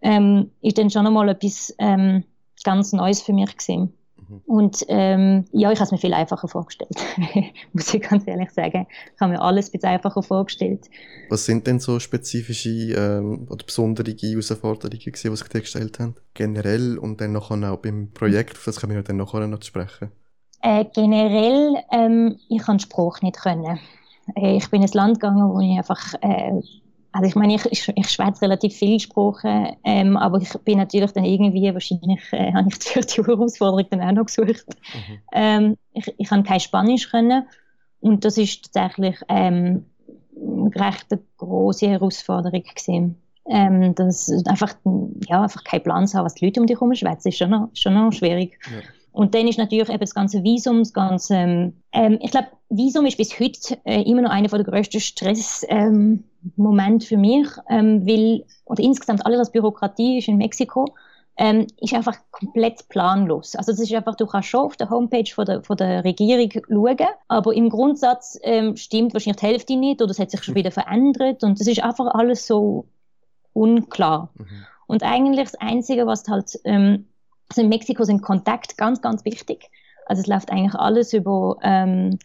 [0.02, 2.24] ähm, ist dann schon einmal etwas ähm,
[2.64, 3.94] ganz Neues für mich gewesen.
[4.28, 4.42] Mhm.
[4.46, 6.96] Und ähm, ja, ich habe es mir viel einfacher vorgestellt,
[7.74, 8.88] muss ich ganz ehrlich sagen.
[9.14, 10.90] Ich habe mir alles ein bisschen einfacher vorgestellt.
[11.30, 16.16] Was sind denn so spezifische ähm, oder besondere Herausforderungen, die sich dir gestellt haben?
[16.34, 20.12] Generell und dann nachher auch beim Projekt, auf das können wir dann nachher noch sprechen.
[20.62, 23.80] Äh, generell, ähm, ich kann Spruch nicht können.
[24.36, 26.62] Äh, ich bin ins Land gegangen, wo ich einfach äh,
[27.16, 31.12] also ich meine, ich, ich, ich schwätze relativ viel Sprachen, ähm, aber ich bin natürlich
[31.14, 34.66] dann irgendwie, wahrscheinlich äh, habe ich die Herausforderung dann auch noch gesucht.
[34.68, 35.20] Mhm.
[35.32, 37.48] Ähm, ich, ich kann kein Spanisch können
[38.02, 39.86] und das ist tatsächlich ähm,
[40.76, 43.16] recht eine große Herausforderung gewesen.
[43.48, 44.76] Ähm, das einfach,
[45.30, 47.52] ja, einfach keinen Plan zu haben, was die Leute um dich herum schwätzen, ist schon
[47.52, 48.60] noch, schon noch schwierig.
[48.66, 48.82] Ja.
[49.14, 53.18] Und dann ist natürlich eben das ganze Visum, das ganze, ähm, ich glaube, Visum ist
[53.18, 56.24] bis heute äh, immer noch einer der grössten Stress, ähm,
[56.56, 60.96] für mich, ähm, weil, oder insgesamt alles, was Bürokratie ist in Mexiko,
[61.38, 63.56] ähm, ist einfach komplett planlos.
[63.56, 66.50] Also es ist einfach, du kannst schon auf der Homepage von der, von der Regierung
[66.52, 70.56] schauen, aber im Grundsatz ähm, stimmt wahrscheinlich die Hälfte nicht oder es hat sich schon
[70.56, 72.86] wieder verändert und es ist einfach alles so
[73.54, 74.30] unklar.
[74.36, 74.66] Mhm.
[74.88, 77.08] Und eigentlich das Einzige, was halt, ähm,
[77.50, 79.70] also in Mexiko sind Kontakt ganz, ganz wichtig.
[80.06, 82.18] Also es läuft eigentlich alles über, ähm,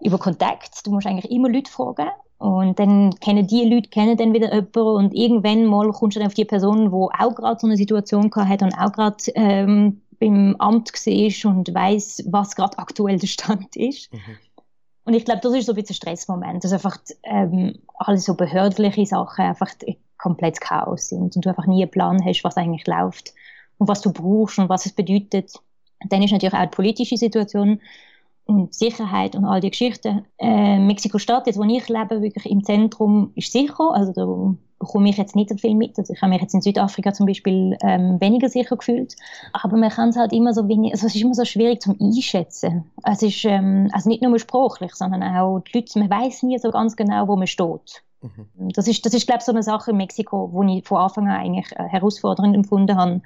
[0.00, 0.86] über Kontakt.
[0.86, 2.08] Du musst eigentlich immer Leute fragen
[2.38, 6.28] und dann kennen die Leute kennen dann wieder jemanden und irgendwann mal kommst du dann
[6.28, 10.56] auf die Person, die auch gerade so eine Situation hat und auch gerade ähm, beim
[10.58, 14.12] Amt war und weiß, was gerade aktuell der Stand ist.
[14.12, 14.18] Mhm.
[15.04, 18.34] Und ich glaube, das ist so ein bisschen ein Stressmoment, dass einfach ähm, alle so
[18.34, 19.70] behördliche Sachen einfach
[20.18, 23.32] komplett Chaos sind und du einfach nie einen Plan hast, was eigentlich läuft
[23.78, 25.54] und was du brauchst und was es bedeutet.
[26.02, 27.80] Und dann ist natürlich auch die politische Situation
[28.70, 30.24] Sicherheit und all die Geschichten.
[30.38, 33.92] Äh, Mexiko-Stadt, jetzt wo ich lebe, wirklich im Zentrum, ist sicher.
[33.92, 35.98] Also da bekomme ich jetzt nicht so viel mit.
[35.98, 39.16] Also ich habe mich jetzt in Südafrika zum Beispiel ähm, weniger sicher gefühlt.
[39.52, 41.96] Aber man kann es halt immer so wenig, also es ist immer so schwierig zum
[42.00, 42.84] Einschätzen.
[43.04, 46.70] Es ist ähm, also nicht nur sprachlich, sondern auch die Leute, man weiß nie so
[46.70, 48.02] ganz genau, wo man steht.
[48.22, 48.70] Mhm.
[48.72, 51.28] Das ist, das ist glaube ich, so eine Sache in Mexiko, wo ich von Anfang
[51.28, 53.20] an eigentlich äh, herausfordernd empfunden habe.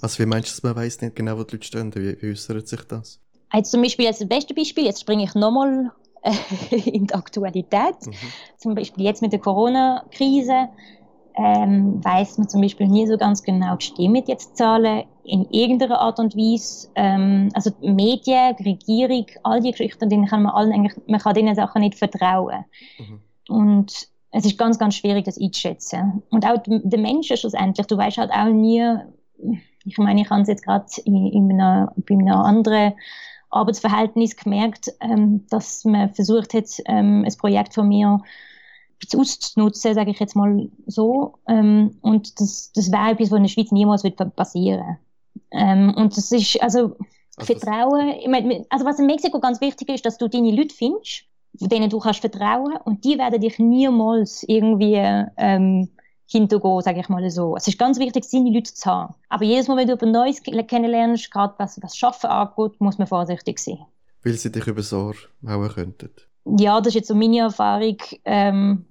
[0.00, 1.94] Also wie meinst du, man weiß nicht genau, wo die Leute stehen?
[1.94, 3.20] Wie, wie äußert sich das?
[3.56, 5.92] Jetzt zum Beispiel als das beste Beispiel, jetzt springe ich nochmal
[6.22, 8.06] äh, in die Aktualität.
[8.06, 8.12] Mhm.
[8.58, 10.68] Zum Beispiel jetzt mit der Corona-Krise
[11.36, 16.18] ähm, weiß man zum Beispiel nie so ganz genau, stimmen jetzt Zahlen in irgendeiner Art
[16.18, 16.88] und Weise.
[16.94, 21.20] Ähm, also die Medien, die Regierung, all die Geschichten, denen kann man allen eigentlich, man
[21.20, 22.64] kann diesen Sachen nicht vertrauen.
[22.98, 23.20] Mhm.
[23.48, 26.22] Und es ist ganz, ganz schwierig, das einzuschätzen.
[26.30, 28.82] Und auch der Menschen schlussendlich, du weißt halt auch nie,
[29.84, 32.94] ich meine, ich habe es jetzt gerade in, in einer, bei einer anderen
[33.50, 38.20] Arbeitsverhältnis gemerkt, ähm, dass man versucht hat, ähm, ein Projekt von mir
[38.98, 41.34] ein auszunutzen, sage ich jetzt mal so.
[41.48, 44.98] Ähm, und das, das wäre etwas, was in der Schweiz niemals wird passieren
[45.50, 46.96] ähm, Und das ist, also,
[47.36, 50.74] also Vertrauen, ich meine, also was in Mexiko ganz wichtig ist, dass du deine Leute
[50.74, 55.00] findest, denen du kannst vertrauen und die werden dich niemals irgendwie
[55.36, 55.88] ähm,
[56.26, 57.56] hintergehen, sage ich mal so.
[57.56, 59.14] Es ist ganz wichtig, seine Leute zu haben.
[59.28, 63.06] Aber jedes Mal, wenn du etwas Neues kennenlernst, gerade was das Schaffen angeht, muss man
[63.06, 63.78] vorsichtig sein.
[64.24, 65.14] Weil sie dich übers Ohr
[65.46, 66.10] hauen könnten?
[66.58, 67.98] Ja, das ist jetzt so meine Erfahrung.
[68.24, 68.86] Ähm,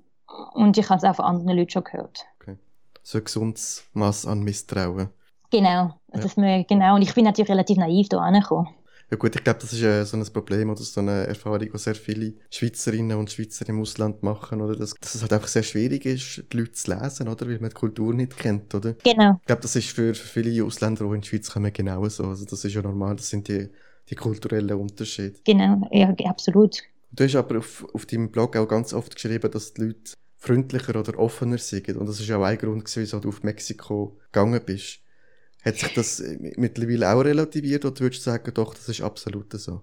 [0.53, 2.25] und ich habe es auch von anderen Leuten schon gehört.
[2.41, 2.57] Okay.
[3.03, 5.09] So ein gesundes Maß an Misstrauen.
[5.51, 5.93] Genau.
[6.13, 6.63] Ja.
[6.63, 6.95] genau.
[6.95, 8.69] Und ich bin natürlich relativ naiv da angekommen.
[9.11, 11.77] Ja gut, ich glaube, das ist äh, so ein Problem oder so eine Erfahrung, die
[11.77, 14.75] sehr viele Schweizerinnen und Schweizer im Ausland machen, oder?
[14.75, 17.47] Dass, dass es halt einfach sehr schwierig ist, die Leute zu lesen, oder?
[17.47, 18.93] Weil man die Kultur nicht kennt, oder?
[19.03, 19.37] Genau.
[19.41, 22.25] Ich glaube, das ist für, für viele Ausländer, die in die Schweiz kommen, genauso.
[22.25, 23.69] Also das ist ja normal, das sind die,
[24.09, 25.39] die kulturellen Unterschiede.
[25.45, 26.81] Genau, ja, absolut.
[27.11, 30.99] Du hast aber auf, auf deinem Blog auch ganz oft geschrieben, dass die Leute freundlicher
[30.99, 31.89] oder offener sind.
[31.95, 34.99] Und das ist ja auch ein Grund, wieso du auf Mexiko gegangen bist.
[35.65, 36.23] Hat sich das
[36.57, 39.81] mittlerweile auch relativiert oder würdest du sagen, doch, das ist absolut so?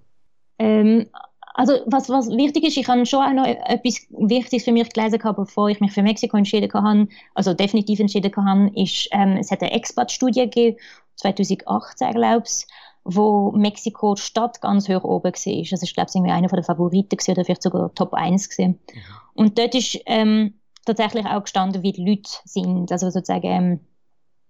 [0.59, 1.07] Ähm,
[1.55, 5.21] also was, was wichtig ist, ich habe schon auch noch etwas Wichtiges für mich gelesen,
[5.37, 9.61] bevor ich mich für Mexiko entschieden habe, also definitiv entschieden habe, ist, ähm, es hat
[9.61, 10.79] eine Expat-Studie gegeben,
[11.16, 12.66] 2018 glaube ich,
[13.05, 15.64] wo Mexiko Stadt ganz hoch oben war.
[15.71, 18.79] Das ist glaube ich irgendwie einer der Favoriten gewesen, oder vielleicht sogar Top 1 gewesen.
[18.95, 19.01] Mhm.
[19.35, 20.55] Und dort ist ähm,
[20.87, 23.81] tatsächlich auch gestanden, wie die Leute sind, also sozusagen ähm,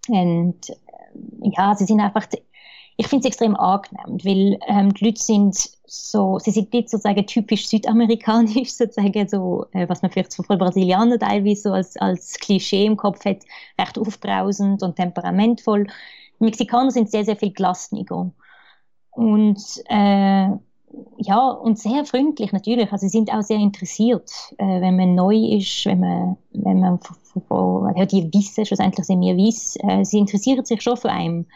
[0.08, 0.72] und
[1.42, 2.26] ja, sie sind einfach,
[2.96, 7.26] ich finde es extrem angenehm, weil ähm, die Leute sind so, sie sind nicht sozusagen
[7.26, 12.86] typisch südamerikanisch, sozusagen so, äh, was man vielleicht von Brasilianern teilweise so als, als Klischee
[12.86, 13.42] im Kopf hat,
[13.78, 15.86] recht aufbrausend und temperamentvoll.
[16.40, 18.32] die Mexikaner sind sehr, sehr viel gelassener.
[19.10, 20.48] Und äh,
[21.18, 22.90] ja, und sehr freundlich natürlich.
[22.92, 26.98] Also sie sind auch sehr interessiert, äh, wenn man neu ist, wenn man, wenn man
[27.96, 31.46] ja, die wissen, schlussendlich sind wir weiss, äh, sie interessieren sich schon für einen.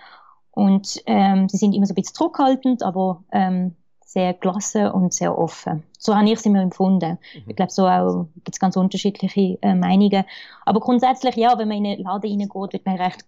[0.53, 3.75] Und ähm, sie sind immer so ein bisschen zurückhaltend, aber ähm,
[4.17, 5.83] sehr gelassen und sehr offen.
[5.99, 7.19] So habe ich es immer empfunden.
[7.35, 7.51] Mhm.
[7.51, 10.25] Ich glaube, so auch gibt es ganz unterschiedliche äh, Meinungen.
[10.65, 13.27] Aber grundsätzlich, ja, wenn man in einen Laden reingeht, wird man recht,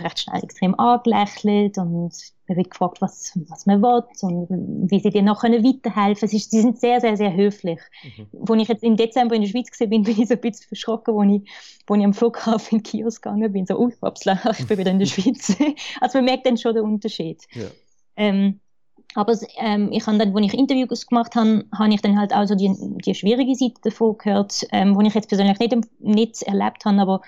[0.00, 2.14] recht schnell extrem angelächelt und
[2.48, 6.40] man wird gefragt, was, was man will und wie sie dir noch weiterhelfen können.
[6.40, 7.80] Sie sind sehr, sehr, sehr höflich.
[8.02, 8.44] Mhm.
[8.48, 10.68] Als ich jetzt im Dezember in der Schweiz war, bin, bin ich so ein bisschen
[10.68, 11.50] verschrocken, als ich,
[11.86, 13.66] ich am Flughafen in den Kiosk gegangen bin.
[13.66, 15.54] So, ups, ich bin wieder in der Schweiz.
[16.00, 17.42] also man merkt dann schon den Unterschied.
[17.52, 17.66] Ja.
[18.16, 18.60] Ähm,
[19.14, 22.46] aber ähm, ich habe dann, als ich Interviews gemacht habe, habe ich dann halt auch
[22.46, 22.72] so die,
[23.04, 27.20] die schwierige Seite davon gehört, ähm, wo ich jetzt persönlich nicht, nicht erlebt habe, aber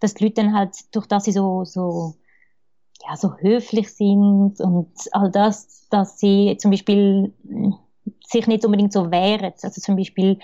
[0.00, 2.14] dass die Leute dann halt, durch das sie so, so,
[3.06, 7.74] ja, so höflich sind und all das, dass sie zum Beispiel hm,
[8.26, 9.52] sich nicht unbedingt so wehren.
[9.62, 10.38] Also zum Beispiel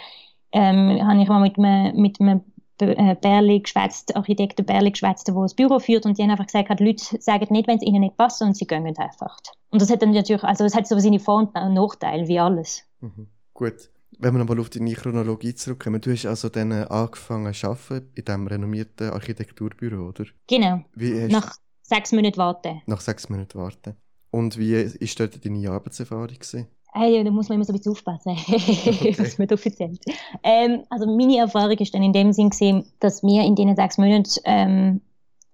[0.53, 2.43] ähm, habe ich mal mit einem, mit einem
[2.87, 6.85] Berli geschwätzt, Architekten Berli geschwätzt, der das Büro führt und die haben einfach gesagt, die
[6.85, 9.39] Leute sagen nicht, wenn es ihnen nicht passt, sondern sie gehen einfach.
[9.71, 12.85] Und das hat dann natürlich, also es hat so seine Vor- und Nachteile, wie alles.
[13.01, 13.29] Mhm.
[13.55, 13.91] Gut.
[14.19, 18.25] Wenn wir nochmal auf deine Chronologie zurückkommen, du hast also dann angefangen zu arbeiten in
[18.25, 20.27] diesem renommierten Architekturbüro, oder?
[20.47, 20.83] Genau.
[21.29, 22.83] Nach sechs Monaten warten.
[22.87, 23.97] Nach sechs Monaten warten.
[24.31, 26.29] Und wie war dort deine Arbeitserfahrung?
[26.29, 26.67] Gewesen?
[26.93, 29.15] Hey, da muss man immer so ein bisschen aufpassen, okay.
[29.19, 29.97] was man offiziell.
[30.43, 33.99] Ähm, also meine Erfahrung ist dann in dem Sinn gesehen, dass wir in diesen sechs
[33.99, 35.01] Monaten, ähm,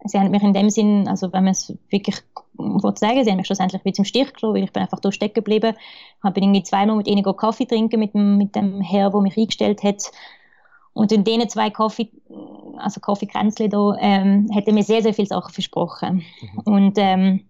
[0.04, 2.16] sie haben mich in dem Sinn, also wenn man es wirklich
[2.58, 5.12] wollte sagen, sie haben mich schlussendlich wieder zum Stich gelassen, weil ich bin einfach da
[5.12, 5.74] stecken geblieben.
[6.24, 9.36] Ich bin irgendwie zweimal mit ihnen Kaffee trinken mit dem, mit dem Herr, der mich
[9.36, 10.10] eingestellt hat.
[10.92, 12.08] Und in diesen zwei Kaffee,
[12.78, 16.22] also Kaffeekränzchen da, ähm, hat er mir sehr, sehr viele Sachen versprochen.
[16.40, 16.60] Mhm.
[16.64, 17.44] Und ähm,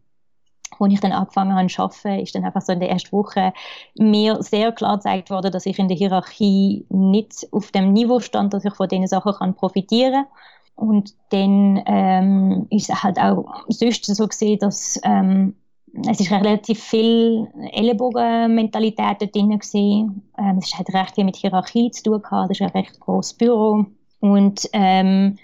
[0.80, 3.52] als ich dann angefangen habe zu arbeiten, ist dann einfach so in der ersten Woche
[3.98, 8.54] mir sehr klar gezeigt worden, dass ich in der Hierarchie nicht auf dem Niveau stand,
[8.54, 10.26] dass ich von diesen Sachen kann profitieren kann.
[10.76, 15.54] Und dann ähm, ist es halt auch sonst so gesehen, dass ähm,
[16.06, 20.22] es ist relativ viel Ellenbogenmentalität dort drin gewesen.
[20.38, 22.50] Ähm, es hat recht viel mit Hierarchie zu tun gehabt.
[22.50, 23.86] Das ist ein recht großes Büro.
[24.20, 25.38] Und ähm,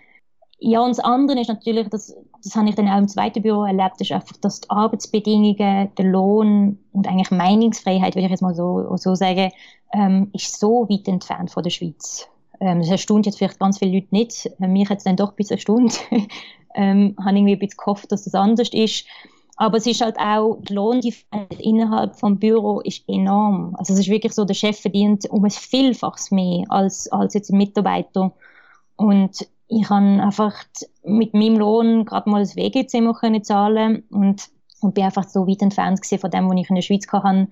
[0.59, 3.65] ja, und das andere ist natürlich, das, das habe ich dann auch im zweiten Büro
[3.65, 8.55] erlebt, ist einfach, dass die Arbeitsbedingungen, der Lohn und eigentlich Meinungsfreiheit, würde ich jetzt mal
[8.55, 9.51] so, so sagen,
[9.93, 12.29] ähm, ist so weit entfernt von der Schweiz.
[12.61, 14.51] Ähm, das erstaunt jetzt vielleicht ganz viele Leute nicht.
[14.61, 16.01] Äh, mich hat es dann doch bisschen erstaunt.
[16.75, 19.07] ähm, habe irgendwie ein bisschen gehofft, dass das anders ist.
[19.57, 23.77] Aber es ist halt auch, die Lohndifferenz innerhalb des Büro ist enorm.
[23.79, 27.51] Also es ist wirklich so, der Chef verdient um ein Vielfaches mehr als, als jetzt
[27.51, 28.33] ein Mitarbeiter.
[28.97, 30.55] Und ich habe einfach
[31.05, 34.49] mit meinem Lohn gerade mal das WG-Zimmer zahlen und,
[34.81, 37.49] und bin einfach so weit entfernt von dem, was ich in der Schweiz hatte.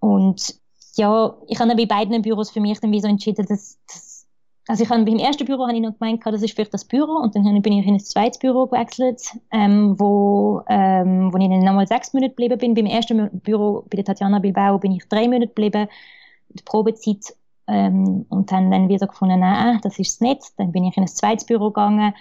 [0.00, 0.54] Und
[0.96, 4.26] ja, ich habe bei beiden Büros für mich dann wie so entschieden, dass, dass
[4.66, 7.20] also ich habe beim ersten Büro habe ich noch gemeint, das ist vielleicht das Büro
[7.22, 9.20] und dann bin ich in ein zweites Büro gewechselt,
[9.52, 12.74] ähm, wo, ähm, wo ich dann nochmal sechs Monate geblieben bin.
[12.74, 15.88] Beim ersten Büro bei der Tatjana Bilbao bin ich drei Monate geblieben.
[16.48, 17.34] Die Probezeit
[17.66, 20.58] ähm, und haben dann wieder gefunden, nein, das ist es nicht.
[20.58, 22.14] Dann bin ich in ein zweites Büro gegangen,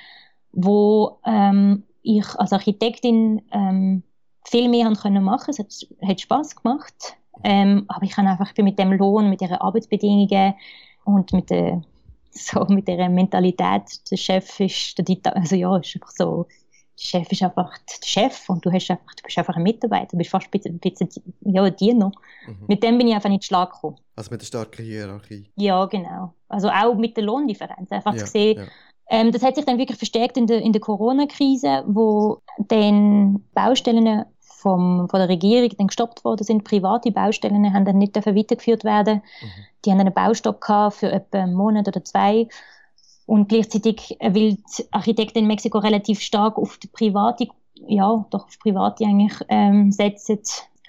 [0.52, 4.04] wo ähm, ich als Architektin ähm,
[4.46, 5.52] viel mehr haben können machen.
[5.52, 9.42] Es hat, hat Spaß gemacht, ähm, aber ich habe einfach bin mit dem Lohn, mit
[9.42, 10.54] ihren Arbeitsbedingungen
[11.06, 11.82] und mit der
[12.32, 16.48] so mit der Mentalität, der Chef ist der also ja, ist einfach so
[16.98, 20.10] der Chef ist einfach der Chef und du, hast einfach, du bist einfach ein Mitarbeiter,
[20.12, 21.10] du bist fast ein bisschen,
[21.42, 22.12] ja, ein Diener.
[22.48, 22.66] Mhm.
[22.68, 23.98] Mit dem bin ich einfach nicht schlag gekommen.
[24.16, 25.50] Also mit der starken Hierarchie?
[25.56, 26.34] Ja, genau.
[26.48, 27.92] Also auch mit der Lohndifferenz.
[27.92, 28.66] Einfach ja, zu sehen, ja.
[29.10, 34.26] ähm, das hat sich dann wirklich verstärkt in der, in der Corona-Krise, wo dann Baustellen
[34.40, 36.64] vom, von der Regierung dann gestoppt worden sind.
[36.64, 39.16] Private Baustellen haben dann nicht weitergeführt werden.
[39.16, 39.48] Mhm.
[39.84, 42.48] Die haben einen Baustopp gehabt für etwa einen Monat oder zwei.
[43.26, 47.48] Und gleichzeitig will die Architekten in Mexiko relativ stark auf die private,
[47.88, 50.40] ja, doch auf private eigentlich ähm, setzen.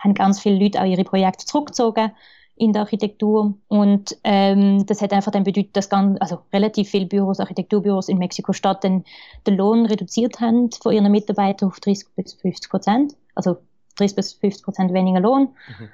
[0.00, 2.12] Haben ganz viele Leute auch ihre Projekte zurückgezogen
[2.56, 3.54] in der Architektur.
[3.68, 8.18] Und ähm, das hat einfach dann bedeutet, dass ganz, also relativ viele Büros, Architekturbüros in
[8.18, 9.04] Mexiko-Stadt den
[9.46, 13.16] Lohn reduziert haben von ihren Mitarbeitern auf 30 bis 50 Prozent.
[13.34, 13.56] Also
[13.96, 15.48] 30 bis 50 Prozent weniger Lohn.
[15.78, 15.88] Mhm.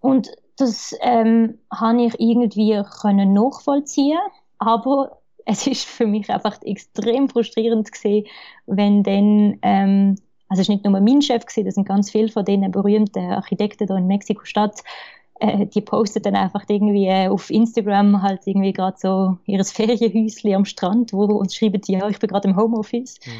[0.00, 4.18] Und das ähm, habe ich irgendwie können nachvollziehen,
[4.58, 5.17] aber
[5.48, 8.26] es ist für mich einfach extrem frustrierend gesehen,
[8.66, 10.16] wenn dann, ähm,
[10.48, 13.30] also es ist nicht nur mein Chef gewesen, das sind ganz viele von den berühmten
[13.32, 14.84] Architekten da in Mexiko-Stadt,
[15.40, 20.54] äh, die posten dann einfach irgendwie äh, auf Instagram halt irgendwie gerade so ihres Ferienhäuschen
[20.54, 23.18] am Strand, wo und schreiben, ja, ich bin gerade im Homeoffice.
[23.24, 23.30] Mhm.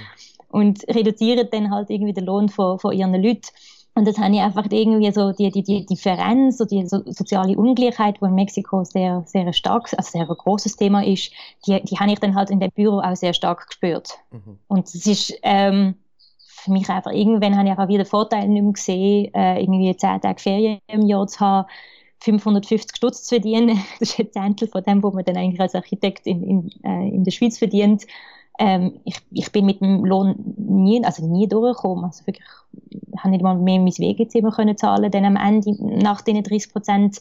[0.51, 3.49] und reduzieren dann halt irgendwie den Lohn von, von ihren Leuten.
[3.99, 7.57] Und das habe ich einfach irgendwie so die, die, die Differenz, so die so, soziale
[7.57, 11.33] Ungleichheit, wo in Mexiko sehr, sehr stark, also sehr ein großes Thema ist,
[11.67, 14.11] die, die habe ich dann halt in dem Büro auch sehr stark gespürt.
[14.31, 14.61] Mhm.
[14.69, 15.97] Und es ist ähm,
[16.47, 20.21] für mich einfach, irgendwann habe ich einfach wieder Vorteil nicht mehr gesehen, äh, irgendwie zehn
[20.21, 21.69] Tage Ferien im Jahr zu haben,
[22.21, 23.81] 550 Stutz zu verdienen.
[23.99, 27.09] Das ist ein Zehntel von dem, was man dann eigentlich als Architekt in, in, äh,
[27.09, 28.07] in der Schweiz verdient.
[28.59, 32.05] Ähm, ich, ich bin mit dem Lohn nie, also nie durchgekommen.
[32.05, 32.47] Also wirklich,
[32.91, 36.73] ich habe nicht mal mehr mein Wegezimmer können zahlen, dann am Ende, nach den 30
[36.73, 37.21] Prozent,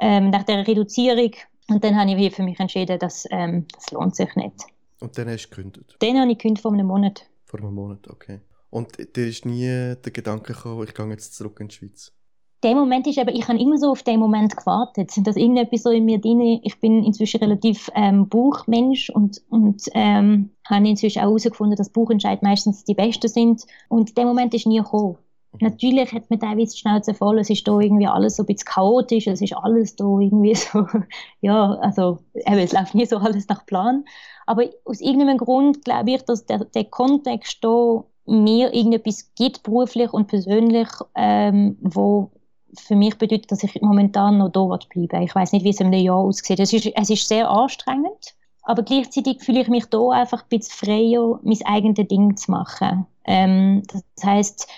[0.00, 1.30] ähm, nach der Reduzierung.
[1.68, 4.64] Und dann habe ich für mich entschieden, dass ähm, das lohnt sich nicht.
[5.00, 5.96] Und dann hast du gekündigt?
[6.00, 7.26] Dann habe ich gekündigt vor einem Monat.
[7.44, 8.40] Vor einem Monat, okay.
[8.70, 12.12] Und dir ist nie der Gedanke gekommen, ich gehe jetzt zurück in die Schweiz?
[12.64, 15.90] Der Moment ist eben, ich habe immer so auf den Moment gewartet, dass irgendetwas so
[15.90, 21.26] in mir drin, ich bin inzwischen relativ ähm, Buchmensch und, und ähm, habe inzwischen auch
[21.26, 23.62] herausgefunden, dass Buchentscheid meistens die besten sind.
[23.88, 25.18] Und der Moment ist nie gekommen.
[25.60, 28.66] Natürlich hat man teilweise die Schnauze voll, es ist da irgendwie alles so ein bisschen
[28.66, 30.86] chaotisch, es ist alles da irgendwie so,
[31.42, 34.04] ja, also es läuft nie so alles nach Plan,
[34.46, 40.12] aber aus irgendeinem Grund glaube ich, dass der, der Kontext da mir irgendetwas gibt, beruflich
[40.12, 42.30] und persönlich, ähm, wo
[42.78, 45.88] für mich bedeutet, dass ich momentan noch da bleiben Ich weiß nicht, wie es in
[45.88, 46.60] einem Jahr aussieht.
[46.60, 50.74] Es ist, es ist sehr anstrengend, aber gleichzeitig fühle ich mich da einfach ein bisschen
[50.74, 53.06] freier, mein eigenes Ding zu machen.
[53.24, 54.68] Ähm, das heißt,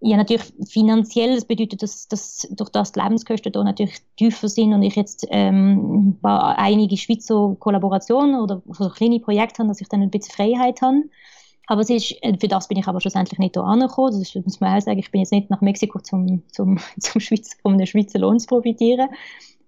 [0.00, 4.72] ja, natürlich finanziell, das bedeutet, dass, dass durch das die Lebenskosten da natürlich tiefer sind
[4.72, 10.02] und ich jetzt ähm, einige Schweizer Kollaborationen oder so kleine Projekte habe, dass ich dann
[10.02, 11.02] ein bisschen Freiheit habe.
[11.68, 14.18] Aber es ist, äh, für das bin ich aber schlussendlich nicht hier angekommen.
[14.18, 17.56] Das muss man auch sagen, ich bin jetzt nicht nach Mexiko zum, zum, zum Schweiz,
[17.62, 19.10] um einen Schweizer Lohn zu profitieren.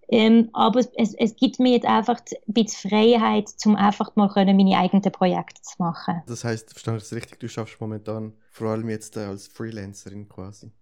[0.08, 4.56] Ähm, aber es, es gibt mir jetzt einfach ein bisschen Freiheit, um einfach mal können,
[4.56, 6.22] meine eigenen Projekte zu machen.
[6.26, 10.28] Das heißt, verstehe ich das richtig, du schaffst momentan vor allem jetzt äh, als Freelancerin
[10.28, 10.72] quasi?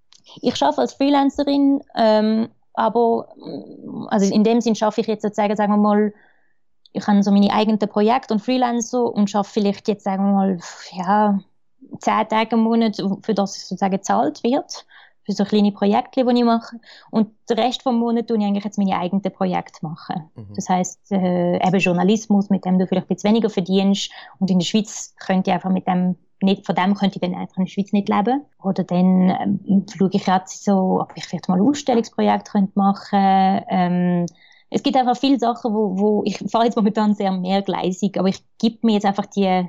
[0.40, 3.28] Ich schaffe als Freelancerin, ähm, aber
[4.08, 6.14] also in dem Sinn schaffe ich jetzt sozusagen, sagen wir mal,
[6.98, 10.58] ich habe so meine eigenen Projekte und Freelancer und schaffe vielleicht jetzt, sagen wir mal,
[10.92, 11.38] ja,
[12.00, 14.86] zehn Tage im Monat, für das sozusagen gezahlt wird,
[15.24, 16.76] für so kleine Projekte, die ich mache.
[17.10, 20.30] Und den Rest vom Monat tue ich eigentlich jetzt meine eigenen Projekte machen.
[20.34, 20.54] Mhm.
[20.54, 24.10] Das heißt äh, eben Journalismus, mit dem du vielleicht jetzt weniger verdienst.
[24.38, 27.38] Und in der Schweiz könnte ich einfach mit dem nicht, von dem könnte ich dann
[27.38, 28.42] einfach in der Schweiz nicht leben.
[28.62, 29.30] Oder dann
[29.66, 34.26] ähm, schaue ich jetzt so, ob ich vielleicht mal ein Ausstellungsprojekt könnte machen ähm,
[34.70, 38.42] es gibt einfach viele Sachen, wo, wo ich fahre jetzt momentan sehr mehrgleisig, aber ich
[38.58, 39.66] gebe mir jetzt einfach die,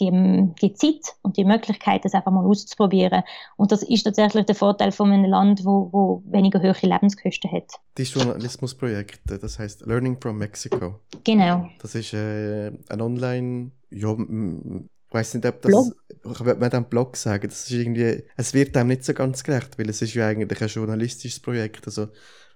[0.00, 3.22] die, die Zeit und die Möglichkeit, das einfach mal auszuprobieren.
[3.56, 7.72] Und das ist tatsächlich der Vorteil von einem Land, wo, wo weniger hohe Lebenskosten hat.
[7.98, 11.00] Die Journalismusprojekte, das heißt Learning from Mexico.
[11.24, 11.68] Genau.
[11.80, 15.94] Das ist äh, ein Online, ja, ich weiß nicht, ob das, Blog?
[16.24, 19.44] ich würde mal einen Blog sagen, das ist irgendwie, es wird dem nicht so ganz
[19.44, 22.08] gerecht, weil es ist ja eigentlich ein journalistisches Projekt, also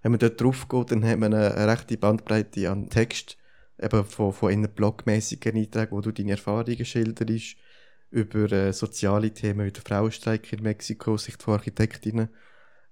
[0.07, 3.37] wenn man dort drauf geht, dann hat man eine, eine rechte Bandbreite an Text,
[3.83, 7.57] eben von, von in blogmäßigen Einträgen, wo du deine Erfahrungen schilderst,
[8.13, 12.29] über äh, soziale Themen wie der Frauenstreik in Mexiko, Sicht von Architektinnen.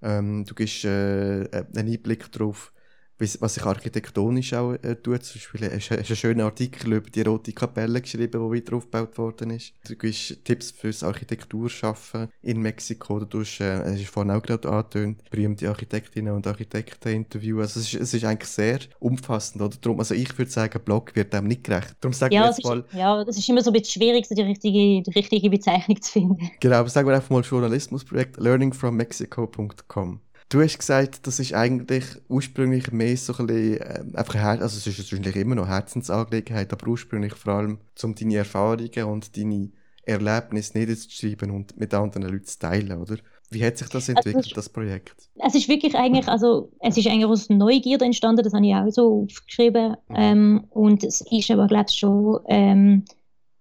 [0.03, 2.73] Ähm, du gibst äh, einen Einblick darauf,
[3.19, 5.25] was sich architektonisch auch äh, tut.
[5.25, 9.17] Zum Beispiel hast du einen schönen Artikel über die Rote Kapelle geschrieben, die wieder aufgebaut
[9.19, 9.73] worden ist.
[9.87, 13.21] Du gibst Tipps fürs Architekturschaffen in Mexiko.
[13.21, 17.61] Du tust, äh, es ist vorhin auch gerade angetönt, berühmte Architektinnen und Architekten interviewen.
[17.61, 19.63] Also es ist, es ist eigentlich sehr umfassend.
[19.63, 19.77] Oder?
[19.81, 21.97] Darum, also ich würde sagen, Blog wird dem nicht gerecht.
[22.01, 22.81] Darum sagen ja, jetzt mal...
[22.81, 26.01] Ist, ja, das ist immer so ein bisschen schwierig, so die richtige, die richtige Bezeichnung
[26.01, 26.51] zu finden.
[26.61, 30.21] Genau, aber sagen wir einfach mal Journalismusprojekt learningfrommexico.com.
[30.49, 34.87] Du hast gesagt, das ist eigentlich ursprünglich mehr so ein bisschen, äh, einfach, also es
[34.87, 39.71] ist natürlich immer noch Herzensangelegenheit, aber ursprünglich vor allem, um deine Erfahrungen und deine
[40.05, 43.17] Erlebnisse niederzuschreiben und mit anderen Leuten zu teilen, oder?
[43.51, 45.29] Wie hat sich das also entwickelt, also, das Projekt?
[45.37, 48.91] Es ist wirklich eigentlich, also es ist eigentlich aus Neugierde entstanden, das habe ich auch
[48.91, 49.97] so aufgeschrieben.
[50.09, 50.17] Mhm.
[50.17, 53.05] Ähm, und es ist aber, glaube ich, schon ähm,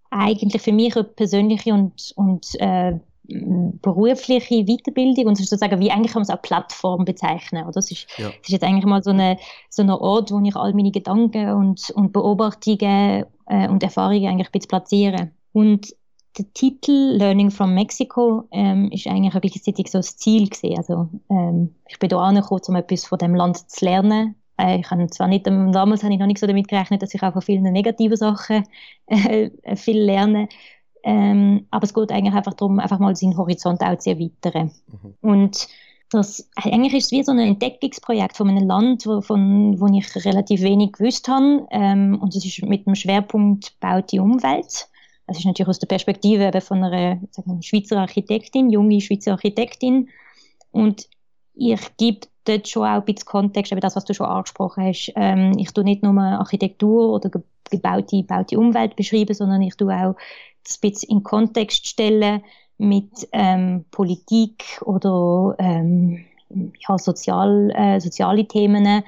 [0.10, 2.94] eigentlich für mich eine persönliche und, und äh,
[3.26, 7.66] berufliche Weiterbildung und sozusagen, wie eigentlich kann man es auch Plattform bezeichnen.
[7.66, 7.78] Oder?
[7.78, 8.30] Es, ist, ja.
[8.30, 9.38] es ist jetzt eigentlich mal so eine,
[9.70, 14.48] so eine Ort, wo ich all meine Gedanken und, und Beobachtungen äh, und Erfahrungen eigentlich
[14.48, 15.32] ein bisschen platziere.
[15.54, 15.96] Und
[16.38, 20.78] der Titel Learning from Mexico ähm, ist eigentlich gleichzeitig so das Ziel gesehen.
[20.78, 24.36] Also ähm, ich bin hier angekommen, um etwas von dem Land zu lernen.
[24.58, 27.22] Äh, ich habe zwar nicht, damals habe ich noch nicht so damit gerechnet, dass ich
[27.22, 28.64] auch von vielen negativen Sachen
[29.06, 30.50] äh, viel lerne.
[31.04, 34.72] Ähm, aber es geht eigentlich einfach darum, einfach mal seinen Horizont auch zu erweitern.
[34.88, 35.16] Mhm.
[35.22, 35.68] Und
[36.10, 40.26] das, eigentlich ist es wie so ein Entdeckungsprojekt von einem Land, wo, von, wo ich
[40.26, 41.68] relativ wenig gewusst habe.
[41.72, 44.88] Ähm, und es ist mit dem Schwerpunkt baute Umwelt.
[45.28, 50.10] es ist natürlich aus der Perspektive eben von einer wir, Schweizer Architektin, junge Schweizer Architektin.
[50.72, 51.10] Und
[51.56, 55.12] ich gebe dort schon auch ein bisschen Kontext, eben das, was du schon angesprochen hast.
[55.16, 57.30] Ähm, ich tue nicht nur Architektur oder
[57.70, 60.16] gebaute, gebaute Umwelt beschreiben, sondern ich tue auch
[60.64, 62.42] das bisschen in Kontext stellen
[62.78, 66.26] mit ähm, Politik oder ähm,
[66.88, 69.04] ja, sozial, äh, soziale Themen,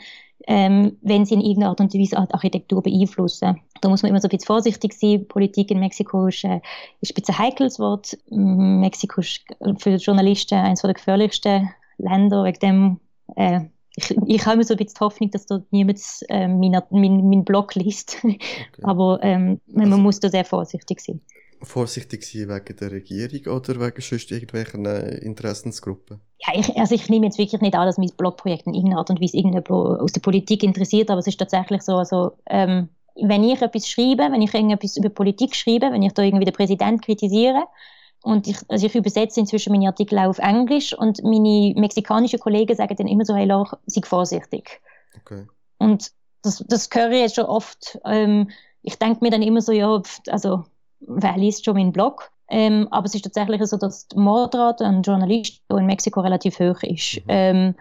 [0.47, 3.59] ähm, wenn sie in irgendeiner Art und Weise Architektur beeinflussen.
[3.81, 5.27] Da muss man immer so ein bisschen vorsichtig sein.
[5.27, 6.61] Politik in Mexiko ist, äh,
[7.01, 8.17] ist ein bisschen ein heikles Wort.
[8.29, 9.41] Mexiko ist
[9.79, 12.99] für Journalisten eines der gefährlichsten Länder, wegen dem
[13.35, 13.61] äh,
[13.95, 17.29] ich, ich habe immer so ein bisschen die Hoffnung, dass dort niemand äh, meinen mein,
[17.29, 18.17] mein Blog liest.
[18.25, 18.83] Okay.
[18.83, 21.21] Aber ähm, man also, muss da sehr vorsichtig sein.
[21.61, 26.19] Vorsichtig sein wegen der Regierung oder wegen sonst irgendwelchen äh, Interessensgruppen?
[26.39, 29.09] Ja, ich, also ich nehme jetzt wirklich nicht an, dass mein Blogprojekt in irgendeiner Art
[29.09, 33.43] und Weise irgendjemand aus der Politik interessiert, aber es ist tatsächlich so, also, ähm, wenn
[33.43, 37.01] ich etwas schreibe, wenn ich irgendetwas über Politik schreibe, wenn ich da irgendwie den Präsident
[37.01, 37.63] kritisiere,
[38.25, 42.75] und ich, also ich übersetze inzwischen meine Artikel auch auf Englisch und meine mexikanischen Kollegen
[42.75, 44.81] sagen dann immer so, hey, Laura, sei vorsichtig.
[45.21, 45.45] Okay.
[45.77, 46.11] Und
[46.41, 47.99] das, das höre ich jetzt schon oft.
[48.03, 48.49] Ähm,
[48.81, 50.63] ich denke mir dann immer so, ja, also,
[51.01, 52.31] wer liest schon meinen Blog?
[52.47, 56.81] Ähm, aber es ist tatsächlich so, dass die Mordrate an Journalisten in Mexiko relativ hoch
[56.81, 57.17] ist.
[57.17, 57.23] Mhm.
[57.27, 57.75] Ähm,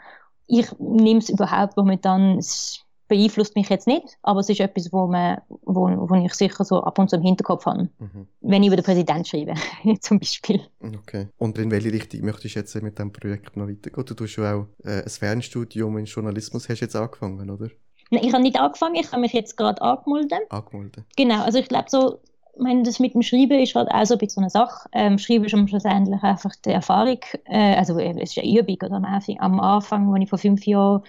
[0.47, 5.07] ich nehme es überhaupt momentan, es beeinflusst mich jetzt nicht, aber es ist etwas, wo,
[5.07, 8.27] man, wo, wo ich sicher so ab und zu im Hinterkopf habe, mhm.
[8.41, 9.55] wenn ich über den Präsidenten schreibe,
[10.01, 10.61] zum Beispiel.
[10.81, 11.29] Okay.
[11.39, 14.17] Und in welche Richtung möchtest du jetzt mit diesem Projekt noch weitergehen?
[14.17, 17.69] Du hast ja auch äh, ein Fernstudium in Journalismus hast jetzt angefangen, oder?
[18.11, 20.41] Nein, ich habe nicht angefangen, ich habe mich jetzt gerade angemeldet.
[20.51, 21.05] Angemeldet.
[21.17, 22.21] Genau, also ich glaube so,
[22.59, 24.89] meine, das mit dem Schreiben ist halt auch so ein bisschen so eine Sache.
[24.93, 28.97] Ähm, Schreiben ist schlussendlich einfach die Erfahrung, äh, also äh, es ist eine Übung, oder
[28.97, 31.03] am Anfang, am Anfang, als ich vor fünf Jahren,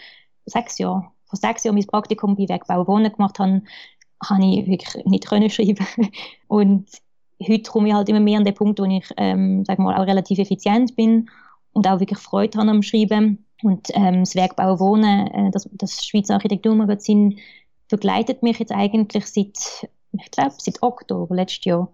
[0.46, 3.62] sechs Jahren vor sechs Jahren mein Praktikum bei Wegbau Wohnen gemacht habe,
[4.24, 5.86] habe ich wirklich nicht können schreiben.
[6.48, 6.90] Und
[7.42, 10.08] heute komme ich halt immer mehr an den Punkt, wo ich, ähm, sag mal, auch
[10.08, 11.30] relativ effizient bin
[11.74, 13.46] und auch wirklich Freude habe am Schreiben.
[13.62, 17.40] Und ähm, das Werkbau Wohnen, äh, das, das Schweizer Architekturmagazin,
[17.90, 21.92] begleitet mich jetzt eigentlich seit, ich glaube, seit Oktober letztes Jahr.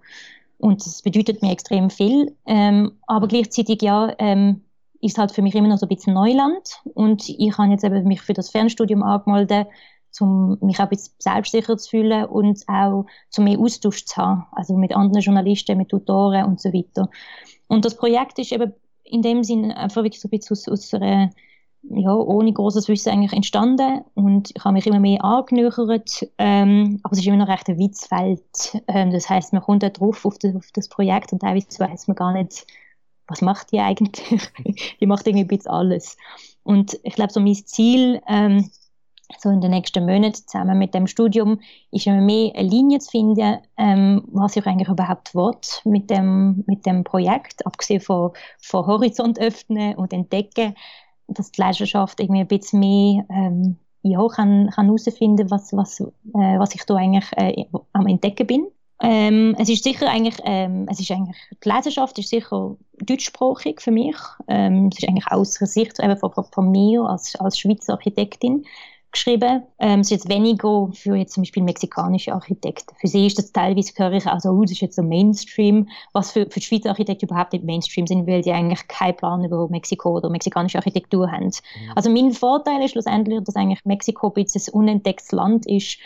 [0.57, 2.36] Und das bedeutet mir extrem viel.
[2.45, 4.61] Ähm, aber gleichzeitig, ja, ähm,
[5.02, 6.82] ist halt für mich immer noch so ein bisschen Neuland.
[6.93, 9.68] Und ich habe jetzt eben mich für das Fernstudium angemeldet,
[10.20, 14.45] um mich auch ein bisschen selbstsicher zu fühlen und auch zu mehr Austausch zu haben.
[14.52, 17.10] Also mit anderen Journalisten, mit Tutoren und so weiter.
[17.68, 18.74] Und das Projekt ist eben
[19.04, 21.32] in dem Sinn einfach wirklich so ein bisschen aus, aus einer,
[21.84, 27.14] ja, ohne großes Wissen eigentlich entstanden und ich habe mich immer mehr angenöchert, ähm, aber
[27.14, 28.84] es ist immer noch recht ein Witzfeld.
[28.88, 32.08] Ähm, das heißt, man kommt da drauf auf das, auf das Projekt und teilweise weiß
[32.08, 32.68] man gar nicht,
[33.32, 34.51] was macht die eigentlich?
[34.99, 36.17] die macht irgendwie ein bisschen alles.
[36.63, 38.69] Und ich glaube, so mein Ziel, ähm,
[39.39, 41.59] so in den nächsten Monaten zusammen mit dem Studium,
[41.91, 45.51] ist immer mehr eine Linie zu finden, ähm, was ich eigentlich überhaupt will
[45.86, 50.75] mit dem, mit dem Projekt, abgesehen von, von Horizont öffnen und entdecken,
[51.27, 56.59] dass die Leidenschaft irgendwie ein bisschen mehr ähm, ja, kann, kann herausfinden, was, was, äh,
[56.59, 58.67] was ich da eigentlich äh, am Entdecken bin.
[59.02, 63.91] Ähm, es ist sicher eigentlich, ähm, es ist eigentlich, die Leserschaft ist sicher deutschsprachig für
[63.91, 64.16] mich.
[64.47, 68.66] Ähm, es ist eigentlich aus der Sicht eben von, von mir als, als Schweizer Architektin
[69.12, 69.64] geschrieben.
[69.80, 72.95] Ähm, es ist jetzt weniger für jetzt zum Beispiel mexikanische Architekten.
[72.99, 75.89] Für sie ist das teilweise, höre ich auch so, oh, das ist jetzt so Mainstream,
[76.14, 79.43] was für, für die Schweizer Architekten überhaupt nicht Mainstream sind, weil die eigentlich keinen Plan
[79.43, 81.45] über Mexiko oder mexikanische Architektur haben.
[81.45, 81.91] Mhm.
[81.95, 85.97] Also mein Vorteil ist schlussendlich, dass eigentlich Mexiko ein bisschen ein unentdecktes Land ist,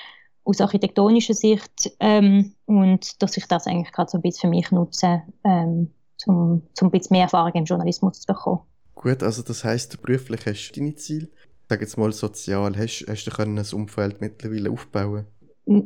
[0.46, 4.72] aus architektonischer Sicht ähm, und dass ich das eigentlich gerade so ein bisschen für mich
[4.72, 5.92] nutze, ähm,
[6.28, 8.62] um, um ein bisschen mehr Erfahrung im Journalismus zu bekommen.
[8.94, 11.28] Gut, also das heisst, beruflich hast du deine Ziele.
[11.68, 15.26] Sag jetzt mal sozial, hast, hast du ein Umfeld mittlerweile aufbauen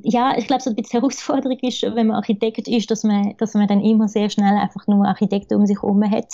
[0.03, 3.53] ja, ich glaube, so ein bisschen Herausforderung ist, wenn man Architekt ist, dass man, dass
[3.53, 6.33] man dann immer sehr schnell einfach nur Architekten um sich herum hat.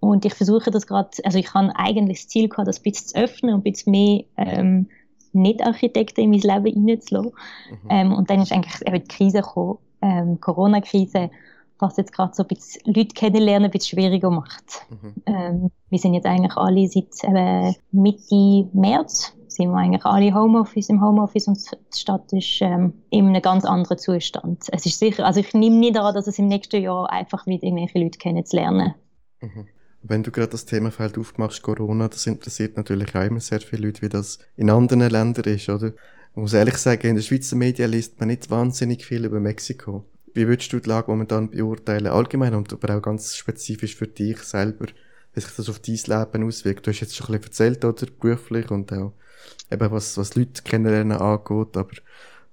[0.00, 3.08] Und ich versuche das gerade, also ich habe eigentlich das Ziel gehabt, das ein bisschen
[3.08, 4.88] zu öffnen und ein bisschen mehr ähm,
[5.32, 7.32] nicht-Architekten in mein Leben reinzulassen.
[7.70, 7.88] Mhm.
[7.88, 11.30] Ähm, und dann ist eigentlich eben die Krise gekommen, ähm, Corona-Krise,
[11.78, 14.86] was jetzt gerade so ein bisschen Leute kennenlernen ein bisschen schwieriger macht.
[14.90, 15.14] Mhm.
[15.26, 20.88] Ähm, wir sind jetzt eigentlich alle seit eben Mitte März sind wir eigentlich alle Homeoffice
[20.88, 24.64] im Homeoffice und die Stadt ist ähm, in einem ganz anderen Zustand.
[24.70, 27.64] Es ist sicher, also ich nehme nicht an, dass es im nächsten Jahr einfach wieder
[27.64, 28.94] irgendwelche Leute kennenzulernen.
[29.40, 29.66] Mhm.
[30.02, 34.02] Wenn du gerade das Themenfeld aufmachst, Corona, das interessiert natürlich auch immer sehr viele Leute,
[34.02, 35.88] wie das in anderen Ländern ist, oder?
[35.88, 40.06] Ich muss ehrlich sagen, in den Schweizer Medien liest man nicht wahnsinnig viel über Mexiko.
[40.32, 44.38] Wie würdest du die Lage momentan beurteilen, allgemein und aber auch ganz spezifisch für dich
[44.38, 44.86] selber,
[45.34, 46.86] wie sich das auf dein Leben auswirkt?
[46.86, 48.06] Du hast jetzt schon ein bisschen erzählt, oder?
[48.18, 49.12] Beruflich und auch
[49.70, 51.94] eben was, was Leute kennenlernen angeht, aber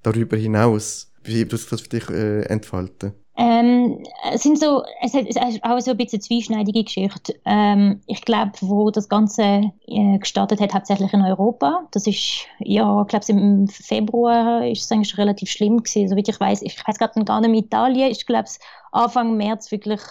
[0.02, 3.14] darüber hinaus, wie wird sich das für dich äh, entfalten?
[3.40, 7.36] Ähm, es sind so, es ist auch so ein bisschen zweischneidige Geschichte.
[7.46, 11.88] Ähm, ich glaube, wo das Ganze äh, gestartet hat, hauptsächlich in Europa.
[11.92, 16.40] Das ist, ja, ich glaube, im Februar ist es eigentlich relativ schlimm gewesen, soweit ich
[16.40, 16.64] weiß.
[16.64, 18.10] Ich weiß gerade gar nicht in Italien.
[18.10, 18.50] Ich glaube,
[18.92, 20.02] Anfang März wirklich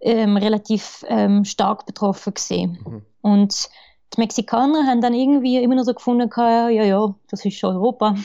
[0.00, 2.78] ähm, relativ ähm, stark betroffen gewesen.
[2.82, 3.02] Mhm.
[3.20, 3.68] Und
[4.14, 8.16] die Mexikaner haben dann irgendwie immer noch so gefunden, ja, ja, das ist schon Europa.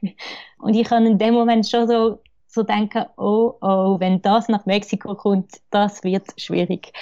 [0.58, 2.20] Und ich habe in dem Moment schon so
[2.54, 6.92] zu denken, oh, oh, wenn das nach Mexiko kommt, das wird schwierig.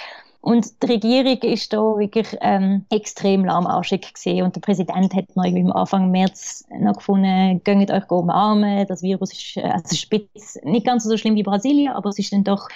[0.41, 5.45] Und die Regierung ist da wirklich ähm, extrem lahmarschig gesehen und der Präsident hat noch
[5.45, 10.59] irgendwie am Anfang März noch gefunden, geht euch umarmen, das Virus ist äh, also spitz,
[10.63, 12.67] nicht ganz so schlimm wie Brasilien, aber es ist dann doch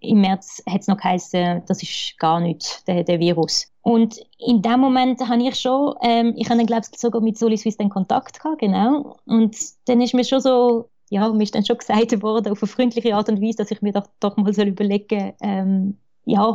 [0.00, 3.70] im März hat es noch geheißen, das ist gar nicht der, der Virus.
[3.82, 7.56] Und in dem Moment habe ich schon, ähm, ich habe glaube ich sogar mit Soli
[7.56, 9.16] Swiss den Kontakt gehabt, genau.
[9.26, 9.56] Und
[9.86, 13.14] dann ist mir schon so ja, mir ist dann schon gesagt worden, auf eine freundliche
[13.14, 16.54] Art und Weise, dass ich mir doch, doch mal soll überlegen ähm, ja,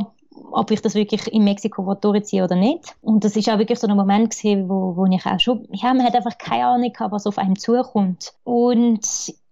[0.51, 2.95] ob ich das wirklich in Mexiko durchziehe oder nicht.
[3.01, 5.93] Und das ist auch wirklich so ein Moment gewesen, wo, wo ich auch schon, ja,
[5.93, 8.33] man hat einfach keine Ahnung gehabt, was auf einem zukommt.
[8.43, 9.05] Und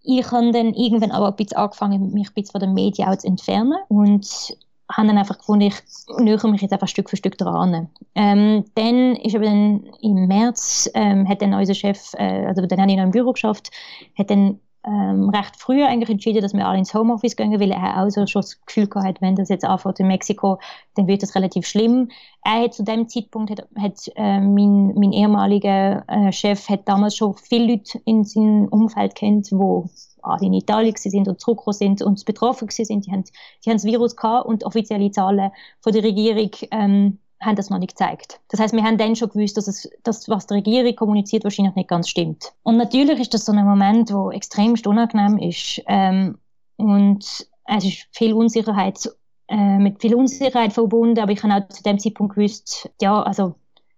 [0.03, 3.18] ich habe dann irgendwann aber ein bisschen angefangen, mich ein bisschen von den Medien auch
[3.18, 4.58] zu entfernen und
[4.91, 5.76] habe dann einfach gefunden, ich
[6.20, 7.89] nähere mich jetzt einfach Stück für Stück dran.
[8.16, 12.82] Ähm, dann ist aber dann im März, ähm, hat dann unser Chef, äh, also dann
[12.82, 13.72] habe ich noch im Büro geschafft,
[14.18, 18.04] hat dann ähm, recht früh eigentlich entschieden, dass wir alle ins Homeoffice gehen, weil er
[18.04, 20.60] auch so schon das Gefühl gehabt wenn das jetzt anfängt in Mexiko,
[20.96, 22.10] dann wird das relativ schlimm.
[22.44, 27.16] Er hat zu dem Zeitpunkt, hat, hat äh, mein, mein ehemaliger äh, Chef hat damals
[27.16, 29.90] schon viele Leute in seinem Umfeld kennt, wo
[30.42, 33.06] in Italien sind und zurückgekommen sind und betroffen sind.
[33.06, 33.24] Die haben,
[33.64, 37.80] die haben das Virus gehabt und offizielle Zahlen von der Regierung ähm, haben das noch
[37.80, 38.40] nicht gezeigt.
[38.50, 41.76] Das heißt, wir haben dann schon gewusst, dass es, das, was die Regierung kommuniziert, wahrscheinlich
[41.76, 42.54] nicht ganz stimmt.
[42.64, 45.82] Und natürlich ist das so ein Moment, wo extremst unangenehm ist.
[45.88, 46.38] Ähm,
[46.78, 49.10] und es ist viel Unsicherheit,
[49.48, 53.56] äh, mit viel Unsicherheit verbunden, aber ich habe auch zu dem Zeitpunkt gewusst, ja, also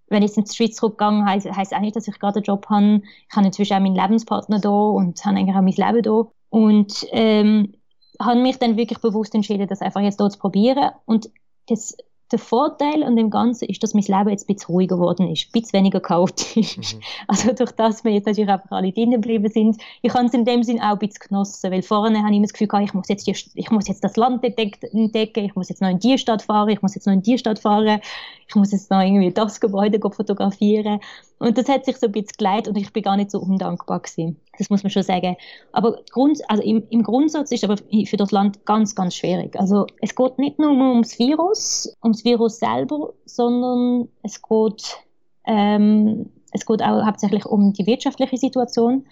[0.10, 2.66] wenn ich in die Schweiz zurückgegangen heisst, heisst auch nicht, dass ich gerade einen Job
[2.70, 3.02] habe.
[3.30, 6.28] Ich habe inzwischen auch meinen Lebenspartner da und habe eigentlich auch mein Leben da.
[6.50, 7.74] Und ähm,
[8.20, 10.92] habe mich dann wirklich bewusst entschieden, das einfach jetzt hier zu probieren.
[11.06, 11.30] Und
[11.68, 11.98] das
[12.32, 15.48] der Vorteil an dem Ganzen ist, dass mein Leben jetzt ein bisschen ruhiger geworden ist,
[15.48, 16.78] ein bisschen weniger chaotisch.
[16.78, 17.02] Mhm.
[17.28, 19.78] Also durch das wir jetzt natürlich einfach alle drinnen geblieben sind.
[20.02, 22.46] Ich habe es in dem Sinn auch ein bisschen genossen, weil vorne habe ich immer
[22.46, 25.70] das Gefühl gehabt, ich muss jetzt, die, ich muss jetzt das Land entdecken, ich muss
[25.70, 28.00] jetzt noch in die Stadt fahren, ich muss jetzt noch in die Stadt fahren,
[28.48, 31.00] ich muss jetzt noch irgendwie das Gebäude fotografieren.
[31.40, 34.00] Und das hat sich so ein bisschen geleitet und ich bin gar nicht so undankbar
[34.00, 34.40] gewesen.
[34.58, 35.36] Das muss man schon sagen.
[35.72, 39.58] Aber Grund, also im, im Grundsatz ist aber für das Land ganz, ganz schwierig.
[39.60, 44.98] Also es geht nicht nur ums Virus, ums Virus selber, sondern es geht,
[45.46, 49.06] ähm, es geht auch hauptsächlich um die wirtschaftliche Situation.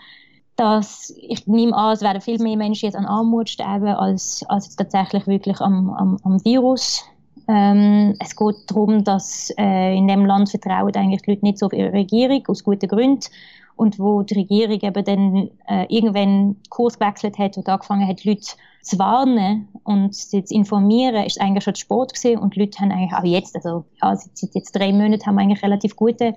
[0.57, 4.73] Dass, ich nehme an, es werden viel mehr Menschen jetzt an Armut sterben, als, als
[4.77, 7.03] tatsächlich wirklich am, am, am Virus.
[7.47, 11.67] Ähm, es geht darum, dass äh, in dem Land vertrauen eigentlich die Leute nicht so
[11.67, 13.27] auf ihre Regierung, aus guten Gründen.
[13.75, 18.55] Und wo die Regierung eben dann äh, irgendwann Kurs gewechselt hat und angefangen hat, Leute
[18.81, 22.39] zu warnen und sie zu informieren, ist eigentlich schon Sport gewesen.
[22.39, 25.41] Und die Leute haben eigentlich auch jetzt, also ja, seit jetzt drei Monaten haben wir
[25.41, 26.35] eigentlich relativ gute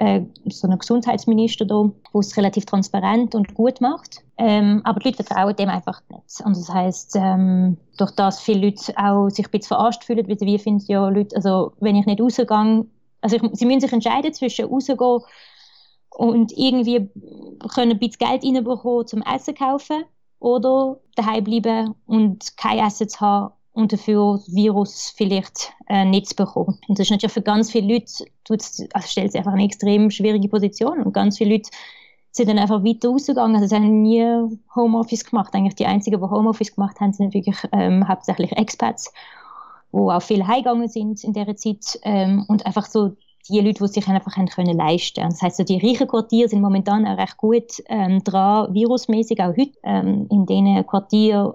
[0.00, 4.22] äh, so einen Gesundheitsminister da, der es relativ transparent und gut macht.
[4.38, 6.40] Ähm, aber die Leute vertrauen dem einfach nicht.
[6.42, 10.40] Und das heißt, ähm, durch das viele Leute auch sich ein bisschen verarscht fühlen, weil
[10.40, 12.86] wir finden ja Leute, also wenn ich nicht rausgehe,
[13.20, 15.20] also ich, sie müssen sich entscheiden zwischen rausgehen
[16.08, 17.10] und irgendwie
[17.74, 20.04] können ein bisschen Geld reinbekommen zum Essen kaufen
[20.38, 26.36] oder daheim bleiben und kein Essen zu haben und dafür Virus vielleicht äh, nicht zu
[26.36, 26.78] bekommen.
[26.88, 28.26] Und das ist natürlich für ganz viele Leute,
[28.92, 31.70] also stellt es einfach eine extrem schwierige Position und ganz viele Leute
[32.32, 33.56] sind dann einfach weiter rausgegangen.
[33.56, 34.24] Also sie haben nie
[34.74, 35.52] Homeoffice gemacht.
[35.52, 39.12] Eigentlich die einzigen, die Homeoffice gemacht haben, sind wirklich ähm, hauptsächlich Expats,
[39.90, 43.16] wo auch viele heimgegangen sind in dieser Zeit ähm, und einfach so
[43.50, 47.06] die Leute, die sich einfach können leisten Das heißt, so die reichen Quartiere sind momentan
[47.06, 49.72] auch recht gut ähm, dran, virusmäßig auch heute.
[49.82, 51.54] Ähm, in diesen Quartieren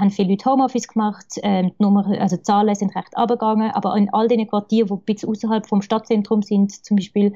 [0.00, 3.96] haben viele Leute Homeoffice gemacht, ähm, die, Nummer, also die Zahlen sind recht abgegangen, aber
[3.96, 7.34] in all diesen Quartieren, die ein bisschen außerhalb vom Stadtzentrum sind, zum Beispiel,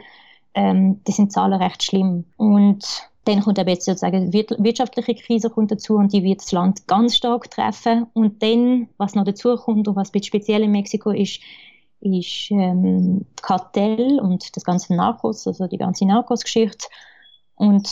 [0.54, 2.24] ähm, das sind Zahlen recht schlimm.
[2.36, 6.88] Und dann kommt eben jetzt sozusagen wirtschaftliche Krise kommt dazu und die wird das Land
[6.88, 8.06] ganz stark treffen.
[8.14, 11.40] Und dann, was noch dazu kommt und was ein bisschen speziell in Mexiko ist,
[12.02, 16.86] ist ähm, Kartell und das ganze Narcos, also die ganze Narcos-Geschichte
[17.56, 17.88] und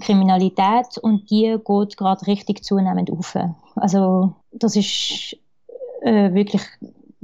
[0.00, 3.36] Kriminalität und die geht gerade richtig zunehmend auf.
[3.76, 5.36] Also das ist
[6.02, 6.62] äh, wirklich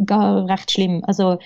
[0.04, 1.02] gar recht schlimm.
[1.06, 1.38] Also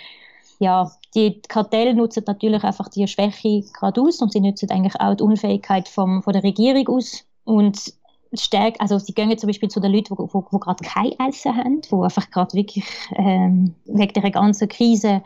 [0.59, 5.15] ja, die Kartelle nutzen natürlich einfach die Schwäche gerade aus und sie nutzen eigentlich auch
[5.15, 7.95] die Unfähigkeit vom, von der Regierung aus und
[8.37, 11.93] stärker, also sie gehen zum Beispiel zu den Leuten, die gerade kein Essen haben, die
[11.95, 12.85] einfach gerade wirklich
[13.17, 15.23] ähm, wegen der ganzen Krise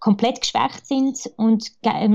[0.00, 1.70] komplett geschwächt sind und,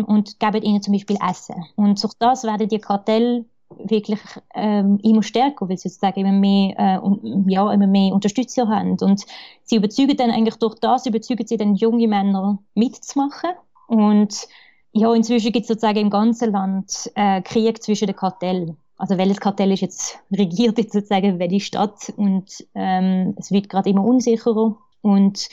[0.07, 1.65] und geben ihnen zum Beispiel Essen.
[1.75, 3.45] Und durch das werden die Kartelle
[3.77, 4.19] wirklich
[4.53, 8.97] ähm, immer stärker, weil sie sozusagen immer mehr, äh, ja, immer mehr Unterstützer haben.
[9.01, 9.25] Und
[9.63, 13.51] sie überzeugen dann eigentlich durch das, überzeugen sie dann junge Männer mitzumachen.
[13.87, 14.47] Und
[14.91, 18.77] ja, inzwischen gibt es sozusagen im ganzen Land äh, Krieg zwischen den Kartellen.
[18.97, 23.89] Also welches Kartell ist jetzt regiert jetzt sozusagen welche Stadt und ähm, es wird gerade
[23.89, 25.49] immer unsicherer und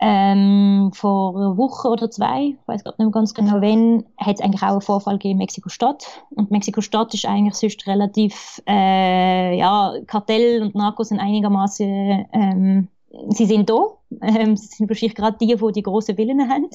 [0.00, 4.40] ähm, vor einer Woche oder zwei, ich weiß gerade nicht ganz genau wann, hat es
[4.40, 6.06] eigentlich auch einen Vorfall gegeben in Mexiko-Stadt.
[6.30, 12.88] Und Mexiko-Stadt ist eigentlich sonst relativ, äh, ja, Kartell und Narcos sind einigermaßen, ähm,
[13.30, 13.94] sie sind da.
[14.22, 16.70] Ähm, sie sind wahrscheinlich gerade die, die die grossen Willen haben.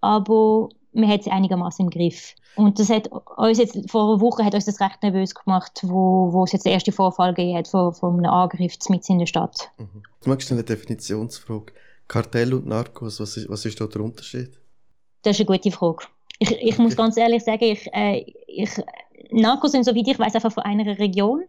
[0.00, 2.34] Aber man hat sie einigermaßen im Griff.
[2.56, 6.32] Und das hat uns jetzt, vor einer Woche hat uns das recht nervös gemacht, wo,
[6.32, 9.26] wo es jetzt der erste Vorfall gegeben hat von, von einem Angriff mitten in der
[9.26, 9.70] Stadt.
[9.78, 10.02] Mhm.
[10.22, 11.72] Du magst eine Definitionsfrage.
[12.06, 14.50] Kartell und Narcos, was ist, was ist da der Unterschied?
[15.22, 16.04] Das ist eine gute Frage.
[16.38, 18.70] Ich, ich muss ganz ehrlich sagen, ich, äh, ich,
[19.30, 21.44] Narcos sind, soweit ich weiß, einfach von einer Region.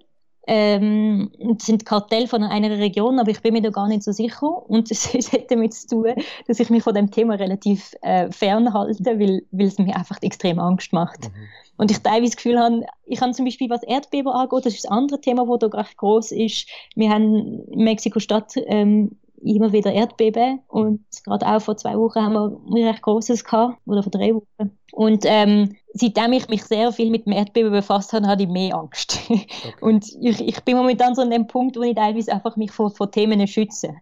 [0.47, 4.47] Ähm, sind Kartell von einer Region, aber ich bin mir da gar nicht so sicher.
[4.69, 6.13] Und es hat damit zu tun,
[6.47, 10.59] dass ich mich von dem Thema relativ äh, fernhalte, weil, weil es mir einfach extrem
[10.59, 11.25] Angst macht.
[11.25, 11.47] Mhm.
[11.77, 14.85] Und ich teilweise das Gefühl habe, ich habe zum Beispiel, was Erdbeben angeht, das ist
[14.85, 16.69] das andere Thema, das da recht groß ist.
[16.95, 22.33] Wir haben in Mexiko-Stadt ähm, immer wieder Erdbeben und gerade auch vor zwei Wochen haben
[22.33, 24.71] wir ein recht großes gehabt, oder vor drei Wochen.
[24.91, 28.75] Und ähm, seitdem ich mich sehr viel mit dem Erdbeben befasst habe, hatte ich mehr
[28.75, 29.17] Angst.
[29.29, 29.47] Okay.
[29.81, 32.91] Und ich, ich bin momentan so an dem Punkt, wo ich teilweise einfach mich vor,
[32.91, 33.95] vor Themen schütze.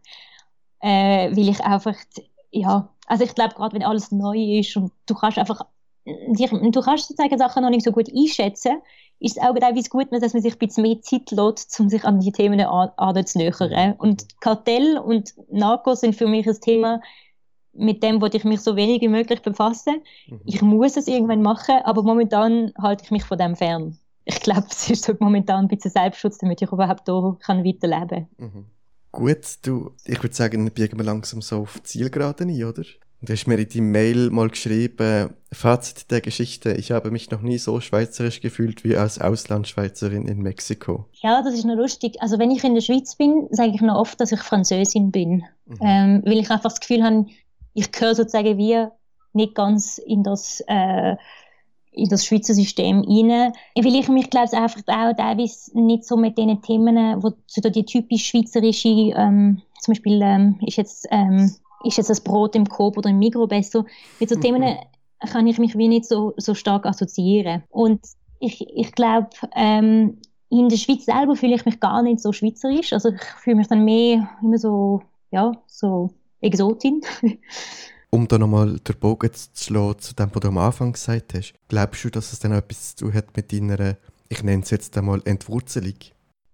[0.81, 1.95] Äh, weil ich einfach,
[2.51, 5.61] ja, also ich glaube, gerade wenn alles neu ist und du kannst einfach,
[6.05, 8.81] du kannst sozusagen Sachen noch nicht so gut einschätzen,
[9.19, 12.03] ist es auch teilweise gut, dass man sich ein bisschen mehr Zeit lässt, um sich
[12.03, 13.93] an die Themen anzunähern.
[13.99, 17.01] Und Kartell und Narcos sind für mich ein Thema,
[17.73, 20.01] mit dem wollte ich mich so wenig wie möglich befassen.
[20.27, 20.41] Mhm.
[20.45, 23.97] Ich muss es irgendwann machen, aber momentan halte ich mich von dem fern.
[24.25, 28.07] Ich glaube, es ist so momentan ein bisschen Selbstschutz, damit ich überhaupt hier kann weiterleben
[28.07, 28.27] kann.
[28.37, 28.65] Mhm.
[29.11, 32.83] Gut, du, ich würde sagen, biegen wir langsam so auf die Zielgerade ein, oder?
[33.21, 37.41] Du hast mir in die Mail mal geschrieben, Fazit der Geschichte, ich habe mich noch
[37.41, 41.05] nie so schweizerisch gefühlt wie als Auslandschweizerin in Mexiko.
[41.21, 42.17] Ja, das ist noch lustig.
[42.21, 45.45] Also wenn ich in der Schweiz bin, sage ich noch oft, dass ich Französin bin.
[45.65, 45.77] Mhm.
[45.81, 47.27] Ähm, weil ich einfach das Gefühl habe,
[47.73, 48.85] ich gehöre sozusagen wie
[49.33, 51.15] nicht ganz in das, äh,
[51.91, 53.53] in das Schweizer System rein.
[53.75, 57.69] Weil ich mich, glaube ich, einfach auch teilweise nicht so mit den Themen, wo so
[57.69, 61.53] die typisch schweizerische, ähm, zum Beispiel ähm, ist jetzt ähm,
[61.83, 63.85] ist jetzt das Brot im Coop oder im Mikro besser?
[64.19, 64.41] Mit so mhm.
[64.41, 64.75] Themen
[65.19, 67.63] kann ich mich wie nicht so, so stark assoziieren.
[67.69, 68.01] Und
[68.39, 70.17] ich, ich glaube, ähm,
[70.49, 72.93] in der Schweiz selber fühle ich mich gar nicht so schweizerisch.
[72.93, 75.01] Also ich fühle mich dann mehr immer so,
[75.31, 76.11] ja, so
[76.43, 77.01] Exotin.
[78.13, 81.55] um da nochmal den Bogen zu schlagen zu dem, was du am Anfang gesagt hast,
[81.67, 83.97] glaubst du, dass es dann etwas zu tun hat mit deiner,
[84.29, 85.95] ich nenne es jetzt einmal, Entwurzelung?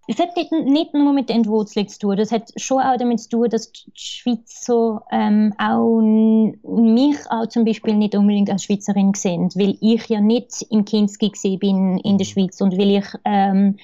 [0.08, 3.20] Es hat nicht, nicht nur mit der Entwurzelung zu tun, das hat schon auch damit
[3.20, 8.64] zu tun, dass die Schweiz so ähm, auch mich auch zum Beispiel nicht unbedingt als
[8.64, 12.32] Schweizerin sehen, weil ich ja nicht im Kinski bin in der mhm.
[12.32, 13.76] Schweiz und weil ich ähm,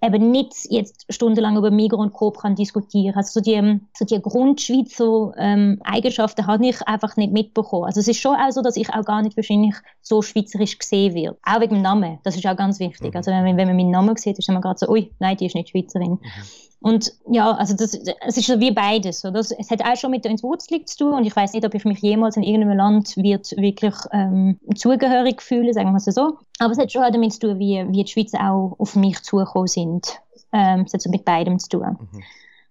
[0.00, 3.16] eben nicht jetzt stundenlang über Migros und Coop kann diskutieren.
[3.16, 7.84] Also so die, so die Grundschweizer ähm, Eigenschaften habe ich einfach nicht mitbekommen.
[7.84, 11.14] Also es ist schon auch so, dass ich auch gar nicht wahrscheinlich so schweizerisch gesehen
[11.14, 11.36] werde.
[11.42, 12.18] Auch wegen dem Namen.
[12.22, 13.12] Das ist auch ganz wichtig.
[13.12, 13.16] Mhm.
[13.16, 15.54] Also wenn, wenn man meinen Namen sieht, ist man gerade so, ui, nein, die ist
[15.54, 16.12] nicht Schweizerin.
[16.12, 16.67] Mhm.
[16.80, 19.24] Und ja, also das, es ist so wie beides.
[19.24, 19.40] Oder?
[19.40, 21.84] Es hat auch schon mit der Entwurzelung zu tun und ich weiß nicht, ob ich
[21.84, 26.38] mich jemals in irgendeinem Land wird wirklich ähm, zugehörig fühle, sagen wir es so.
[26.60, 29.20] Aber es hat schon auch damit zu tun, wie, wie die Schweizer auch auf mich
[29.22, 30.20] zugekommen sind.
[30.52, 31.98] Ähm, es hat so mit beidem zu tun.
[31.98, 32.22] Mhm.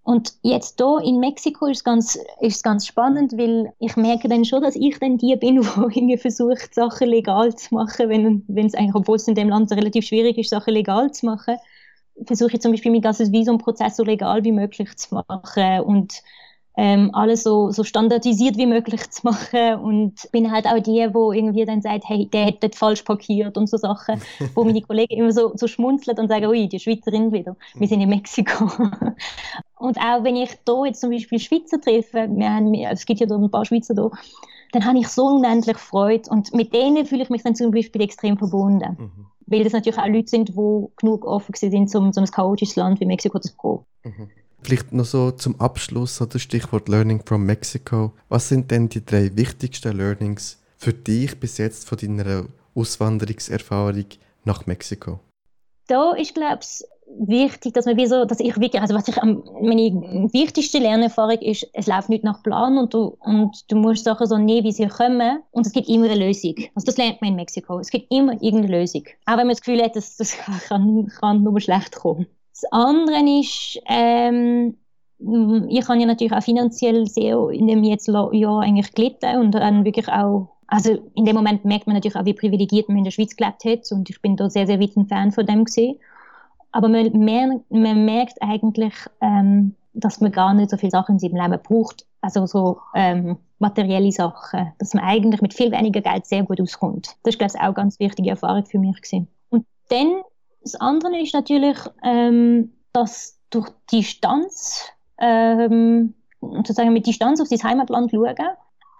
[0.04, 4.46] Und jetzt hier in Mexiko ist es ganz, ist ganz spannend, weil ich merke dann
[4.46, 5.62] schon, dass ich dann die bin,
[5.96, 8.08] die versucht, Sachen legal zu machen,
[8.48, 11.58] wenn, es eigentlich, obwohl es in dem Land relativ schwierig ist, Sachen legal zu machen
[12.26, 16.22] versuche ich zum Beispiel mein ganzes Visumprozess so legal wie möglich zu machen und
[16.78, 21.32] ähm, alles so, so standardisiert wie möglich zu machen und bin halt auch die, wo
[21.32, 24.22] irgendwie dann sagt, hey, der hat dort falsch parkiert und so Sachen,
[24.56, 28.02] wo meine Kollegen immer so, so schmunzeln und sagen, ui, die Schweizerin wieder, wir sind
[28.02, 28.66] in Mexiko.
[29.80, 33.28] und auch wenn ich da jetzt zum Beispiel Schweizer treffe, wir haben, es gibt ja
[33.28, 34.12] ein paar Schweizer da,
[34.72, 38.02] dann habe ich so unendlich Freude und mit denen fühle ich mich dann zum Beispiel
[38.04, 38.98] extrem verbunden.
[39.00, 42.76] Mhm weil das natürlich auch Leute sind, die genug offen sind, um so ein chaotisches
[42.76, 43.80] Land wie Mexiko zu gehen.
[44.04, 44.30] Mhm.
[44.68, 48.12] Vielleicht noch so zum Abschluss oder Stichwort Learning from Mexico.
[48.28, 54.08] Was sind denn die drei wichtigsten Learnings für dich bis jetzt von deiner Auswanderungserfahrung
[54.44, 55.22] nach Mexiko?
[55.88, 56.84] Da ist, glaube ich,
[57.30, 61.66] wichtig, dass man wie so, dass ich wirklich, also was ich meine wichtigste Lernerfahrung ist,
[61.72, 64.88] es läuft nicht nach Plan und du, und du musst Sachen so nehmen, wie sie
[64.88, 66.56] kommen und es gibt immer eine Lösung.
[66.76, 67.80] Also das lernt man in Mexiko.
[67.80, 69.06] Es gibt immer irgendeine Lösung.
[69.28, 70.36] Auch wenn man das Gefühl hat, dass das
[70.68, 72.28] kann, kann nur schlecht kommen.
[72.62, 74.78] Das andere ist, ähm,
[75.20, 79.86] ich habe ja natürlich auch finanziell sehr in dem jetzt Jahr eigentlich gelitten und dann
[79.86, 83.12] wirklich auch also in dem Moment merkt man natürlich auch, wie privilegiert man in der
[83.12, 85.98] Schweiz gelebt hat und ich bin da sehr, sehr weit Fan von dem gesehen.
[86.72, 91.20] Aber man, mer man merkt eigentlich, ähm, dass man gar nicht so viele Sachen in
[91.20, 92.06] seinem Leben braucht.
[92.22, 94.74] Also so ähm, materielle Sachen.
[94.78, 97.16] Dass man eigentlich mit viel weniger Geld sehr gut auskommt.
[97.24, 99.02] Das ist, glaube ich, auch eine ganz wichtige Erfahrung für mich.
[99.02, 99.28] Gewesen.
[99.50, 100.22] Und dann,
[100.72, 104.86] das andere ist natürlich, ähm, dass durch Distanz,
[105.20, 108.36] ähm, sozusagen mit Distanz auf sein Heimatland schauen,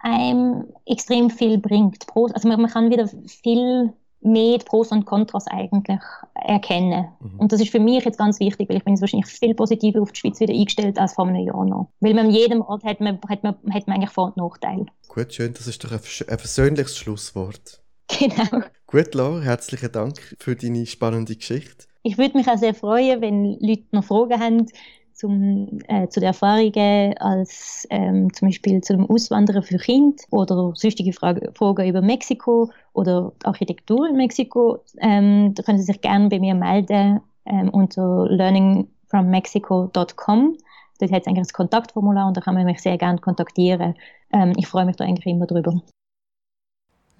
[0.00, 2.06] einem extrem viel bringt.
[2.14, 6.00] Also man, man kann wieder viel mehr Pros und Kontras eigentlich
[6.34, 7.08] erkennen.
[7.20, 7.40] Mhm.
[7.40, 10.00] Und das ist für mich jetzt ganz wichtig, weil ich bin jetzt wahrscheinlich viel positiver
[10.02, 11.92] auf die Schweiz wieder eingestellt als vor einem Jahr noch.
[12.00, 14.86] Weil man in jedem Ort hat man, hat man, hat man eigentlich Vor- und Nachteile.
[15.08, 15.52] Gut, schön.
[15.52, 17.82] Das ist doch ein, ein persönliches Schlusswort.
[18.18, 18.64] Genau.
[18.90, 21.84] Gut, Laura, herzlichen Dank für deine spannende Geschichte.
[22.04, 24.64] Ich würde mich auch sehr freuen, wenn Leute noch Fragen haben
[25.12, 31.12] zum, äh, zu den Erfahrungen als ähm, zum Beispiel zum Auswandern für Kinder oder sonstige
[31.12, 36.38] Frage, Fragen über Mexiko oder Architektur in Mexiko, ähm, da können Sie sich gerne bei
[36.38, 40.56] mir melden ähm, unter learningfrommexico.com.
[40.98, 43.96] Dort hat es eigentlich ein Kontaktformular und da kann man mich sehr gerne kontaktieren.
[44.32, 45.82] Ähm, ich freue mich da eigentlich immer drüber.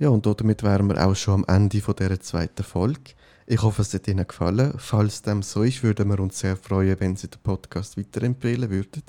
[0.00, 3.14] Ja, und damit wären wir auch schon am Ende von dieser zweiten Folge.
[3.46, 4.74] Ich hoffe, es hat Ihnen gefallen.
[4.76, 9.02] Falls dem so ist, würden wir uns sehr freuen, wenn Sie den Podcast weiterempfehlen würden.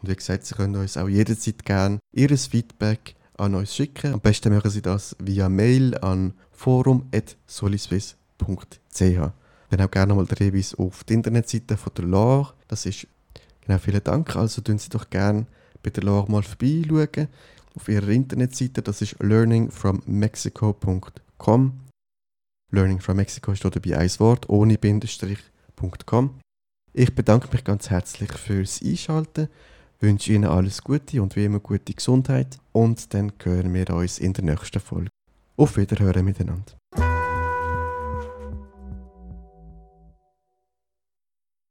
[0.00, 4.14] Und wie gesagt, Sie können uns auch jederzeit gerne Ihr Feedback an uns schicken.
[4.14, 8.16] Am besten machen Sie das via Mail an forum.soliswiss.ch.
[8.98, 12.54] Dann auch gerne mal den Hinweis auf die Internetseite von der LAR.
[12.68, 13.06] Das ist
[13.60, 14.34] genau, vielen Dank.
[14.34, 15.44] Also tun Sie doch gerne
[15.82, 17.28] bei der LAR mal vorbeischauen.
[17.76, 21.72] Auf ihrer Internetseite, das ist learningfrommexico.com.
[22.72, 26.40] Learning from Mexico steht dabei ein Wort, ohne Bindestrich.com.
[26.94, 29.50] Ich bedanke mich ganz herzlich fürs Einschalten,
[30.00, 34.32] wünsche Ihnen alles Gute und wie immer gute Gesundheit und dann hören wir uns in
[34.32, 35.10] der nächsten Folge.
[35.58, 36.72] Auf Wiederhören miteinander.